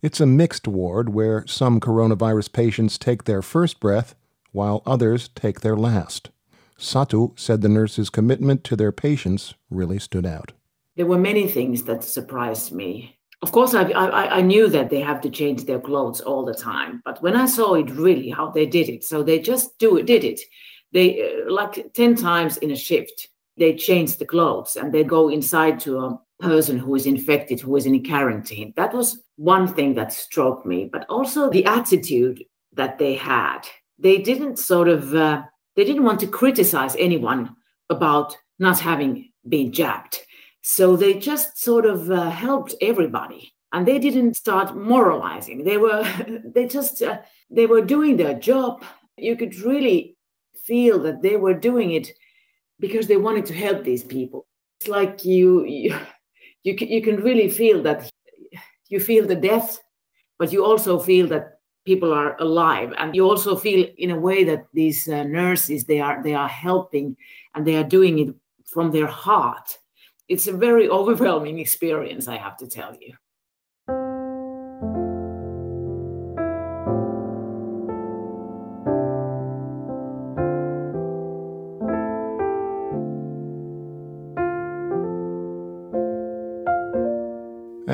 It's 0.03 0.19
a 0.19 0.27
mixed 0.27 0.67
ward 0.67 1.11
where 1.11 1.47
some 1.47 1.79
coronavirus 1.79 2.53
patients 2.53 2.99
take 2.99 3.25
their 3.25 3.43
first 3.43 3.79
breath 3.79 4.17
while 4.51 4.83
others 4.85 5.29
take 5.37 5.61
their 5.61 5.77
last. 5.77 6.31
Satu 6.77 7.39
said 7.39 7.63
the 7.63 7.69
nurses' 7.69 8.11
commitment 8.11 8.65
to 8.65 8.75
their 8.75 8.91
patients 8.91 9.55
really 9.71 10.01
stood 10.01 10.27
out. 10.27 10.51
There 10.97 11.07
were 11.07 11.17
many 11.17 11.47
things 11.47 11.85
that 11.85 12.03
surprised 12.03 12.73
me. 12.73 13.21
Of 13.43 13.51
course, 13.51 13.75
I, 13.75 13.83
I, 13.91 14.39
I 14.39 14.41
knew 14.41 14.69
that 14.69 14.89
they 14.89 15.01
have 15.01 15.21
to 15.23 15.31
change 15.31 15.65
their 15.65 15.81
clothes 15.81 16.21
all 16.21 16.45
the 16.45 16.55
time, 16.55 17.03
but 17.05 17.21
when 17.23 17.35
I 17.35 17.47
saw 17.47 17.75
it 17.75 17.91
really 17.91 18.31
how 18.31 18.51
they 18.51 18.67
did 18.67 18.89
it, 18.89 19.03
so 19.03 19.23
they 19.23 19.41
just 19.41 19.77
do 19.79 19.97
it, 19.97 20.07
did 20.07 20.23
it. 20.23 20.41
They 20.93 21.23
uh, 21.23 21.53
like 21.53 21.93
ten 21.95 22.15
times 22.15 22.57
in 22.59 22.71
a 22.71 22.77
shift. 22.77 23.29
They 23.59 23.75
change 23.75 24.17
the 24.17 24.25
clothes 24.25 24.77
and 24.77 24.93
they 24.93 25.05
go 25.05 25.29
inside 25.29 25.81
to 25.81 25.99
a 25.99 26.21
person 26.41 26.79
who 26.79 26.95
is 26.95 27.05
infected, 27.05 27.61
who 27.61 27.77
is 27.77 27.85
in 27.85 28.03
quarantine. 28.03 28.73
That 28.77 28.95
was 28.95 29.23
one 29.37 29.69
thing 29.69 29.95
that 29.95 30.13
struck 30.13 30.65
me, 30.65 30.89
but 30.91 31.05
also 31.09 31.51
the 31.51 31.65
attitude 31.67 32.43
that 32.73 32.99
they 32.99 33.15
had. 33.15 33.61
They 33.99 34.19
didn't 34.19 34.59
sort 34.59 34.89
of 34.89 35.15
uh, 35.15 35.43
they 35.77 35.85
didn't 35.85 36.05
want 36.05 36.21
to 36.21 36.27
criticize 36.27 36.95
anyone 36.97 37.57
about 37.91 38.37
not 38.59 38.79
having 38.79 39.31
been 39.49 39.73
jabbed. 39.73 40.19
So 40.63 40.97
they 40.97 41.15
just 41.15 41.59
sort 41.59 41.87
of 41.87 42.11
uh, 42.11 42.31
helped 42.31 42.75
everybody 42.81 43.53
and 43.73 43.87
they 43.87 43.99
didn't 43.99 44.35
start 44.35 44.77
moralizing. 44.77 45.65
They 45.65 45.77
were, 45.77 46.07
they 46.55 46.67
just, 46.67 47.03
uh, 47.03 47.19
they 47.51 47.67
were 47.67 47.83
doing 47.83 48.17
their 48.17 48.35
job. 48.35 48.85
You 49.17 49.37
could 49.37 49.57
really 49.57 50.17
feel 50.65 51.01
that 51.01 51.23
they 51.23 51.37
were 51.37 51.55
doing 51.55 51.93
it 51.93 52.09
because 52.79 53.09
they 53.09 53.17
wanted 53.17 53.47
to 53.47 53.55
help 53.55 53.83
these 53.83 54.05
people. 54.05 54.47
It's 54.81 54.89
like 54.89 55.25
you, 55.25 55.65
you, 55.65 55.99
you, 56.63 56.77
you 56.79 57.03
can 57.03 57.17
really 57.17 57.51
feel 57.51 57.83
that 57.83 58.11
you 58.89 59.01
feel 59.01 59.27
the 59.27 59.37
death, 59.37 59.81
but 60.39 60.53
you 60.53 60.65
also 60.65 60.99
feel 60.99 61.27
that 61.29 61.59
people 61.85 62.13
are 62.13 62.37
alive 62.41 62.93
and 62.99 63.17
you 63.17 63.29
also 63.29 63.57
feel 63.57 63.87
in 63.99 64.11
a 64.11 64.19
way 64.19 64.45
that 64.45 64.67
these 64.73 65.09
uh, 65.09 65.25
nurses 65.25 65.85
they 65.85 65.99
are 66.01 66.23
they 66.23 66.33
are 66.33 66.47
helping 66.47 67.17
and 67.55 67.67
they 67.67 67.75
are 67.75 67.83
doing 67.83 68.21
it 68.21 68.35
from 68.65 68.93
their 68.93 69.09
heart 69.09 69.79
it's 70.29 70.47
a 70.47 70.53
very 70.53 70.89
overwhelming 70.89 71.59
experience 71.59 72.29
i 72.29 72.37
have 72.37 72.57
to 72.57 72.67
tell 72.67 72.97
you 73.01 73.15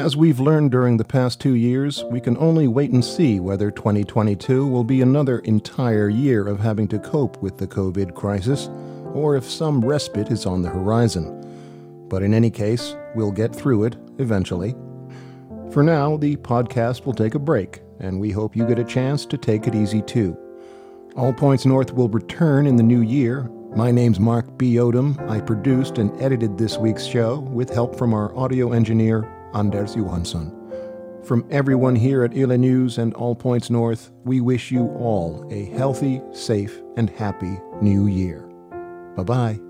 As 0.09 0.17
we've 0.17 0.39
learned 0.39 0.71
during 0.71 0.97
the 0.97 1.05
past 1.05 1.41
two 1.41 1.55
years, 1.55 2.05
we 2.05 2.21
can 2.21 2.37
only 2.39 2.69
wait 2.69 2.93
and 2.93 3.05
see 3.05 3.41
whether 3.41 3.71
2022 3.71 4.67
will 4.67 4.85
be 4.85 5.03
another 5.03 5.41
entire 5.41 6.09
year 6.09 6.47
of 6.47 6.61
having 6.61 6.87
to 6.89 6.99
cope 6.99 7.43
with 7.43 7.59
the 7.59 7.67
COVID 7.67 8.15
crisis, 8.15 8.69
or 9.13 9.37
if 9.37 9.45
some 9.45 9.85
respite 9.85 10.31
is 10.31 10.47
on 10.47 10.63
the 10.63 10.71
horizon. 10.71 11.48
But 12.09 12.23
in 12.23 12.35
any 12.35 12.51
case, 12.51 12.97
we'll 13.15 13.33
get 13.33 13.55
through 13.55 13.85
it 13.85 13.97
eventually. 14.19 14.75
For 15.71 15.83
now, 15.83 16.17
the 16.17 16.37
podcast 16.37 17.05
will 17.05 17.13
take 17.15 17.35
a 17.35 17.39
break, 17.39 17.83
and 18.01 18.19
we 18.19 18.31
hope 18.31 18.57
you 18.57 18.67
get 18.67 18.79
a 18.79 18.85
chance 18.85 19.27
to 19.27 19.37
take 19.37 19.67
it 19.67 19.75
easy 19.75 20.03
too. 20.03 20.37
All 21.17 21.33
Points 21.33 21.67
North 21.67 21.93
will 21.93 22.09
return 22.09 22.67
in 22.67 22.77
the 22.77 22.83
new 22.83 23.03
year. 23.03 23.51
My 23.77 23.91
name's 23.91 24.19
Mark 24.19 24.57
B. 24.57 24.75
Odom. 24.75 25.19
I 25.29 25.41
produced 25.41 25.99
and 25.99 26.11
edited 26.23 26.57
this 26.57 26.79
week's 26.79 27.05
show 27.05 27.41
with 27.41 27.71
help 27.71 27.97
from 27.97 28.15
our 28.15 28.35
audio 28.37 28.73
engineer, 28.73 29.29
Anders 29.55 29.95
Johansson. 29.95 30.55
From 31.25 31.47
everyone 31.51 31.95
here 31.95 32.25
at 32.25 32.35
Yle 32.35 32.57
News 32.57 32.97
and 32.97 33.13
All 33.15 33.35
Points 33.35 33.69
North, 33.69 34.11
we 34.25 34.41
wish 34.41 34.71
you 34.71 34.87
all 34.99 35.47
a 35.51 35.67
healthy, 35.67 36.23
safe, 36.33 36.81
and 36.97 37.11
happy 37.11 37.59
new 37.83 38.07
year. 38.07 38.41
Bye 39.15 39.25
bye. 39.25 39.68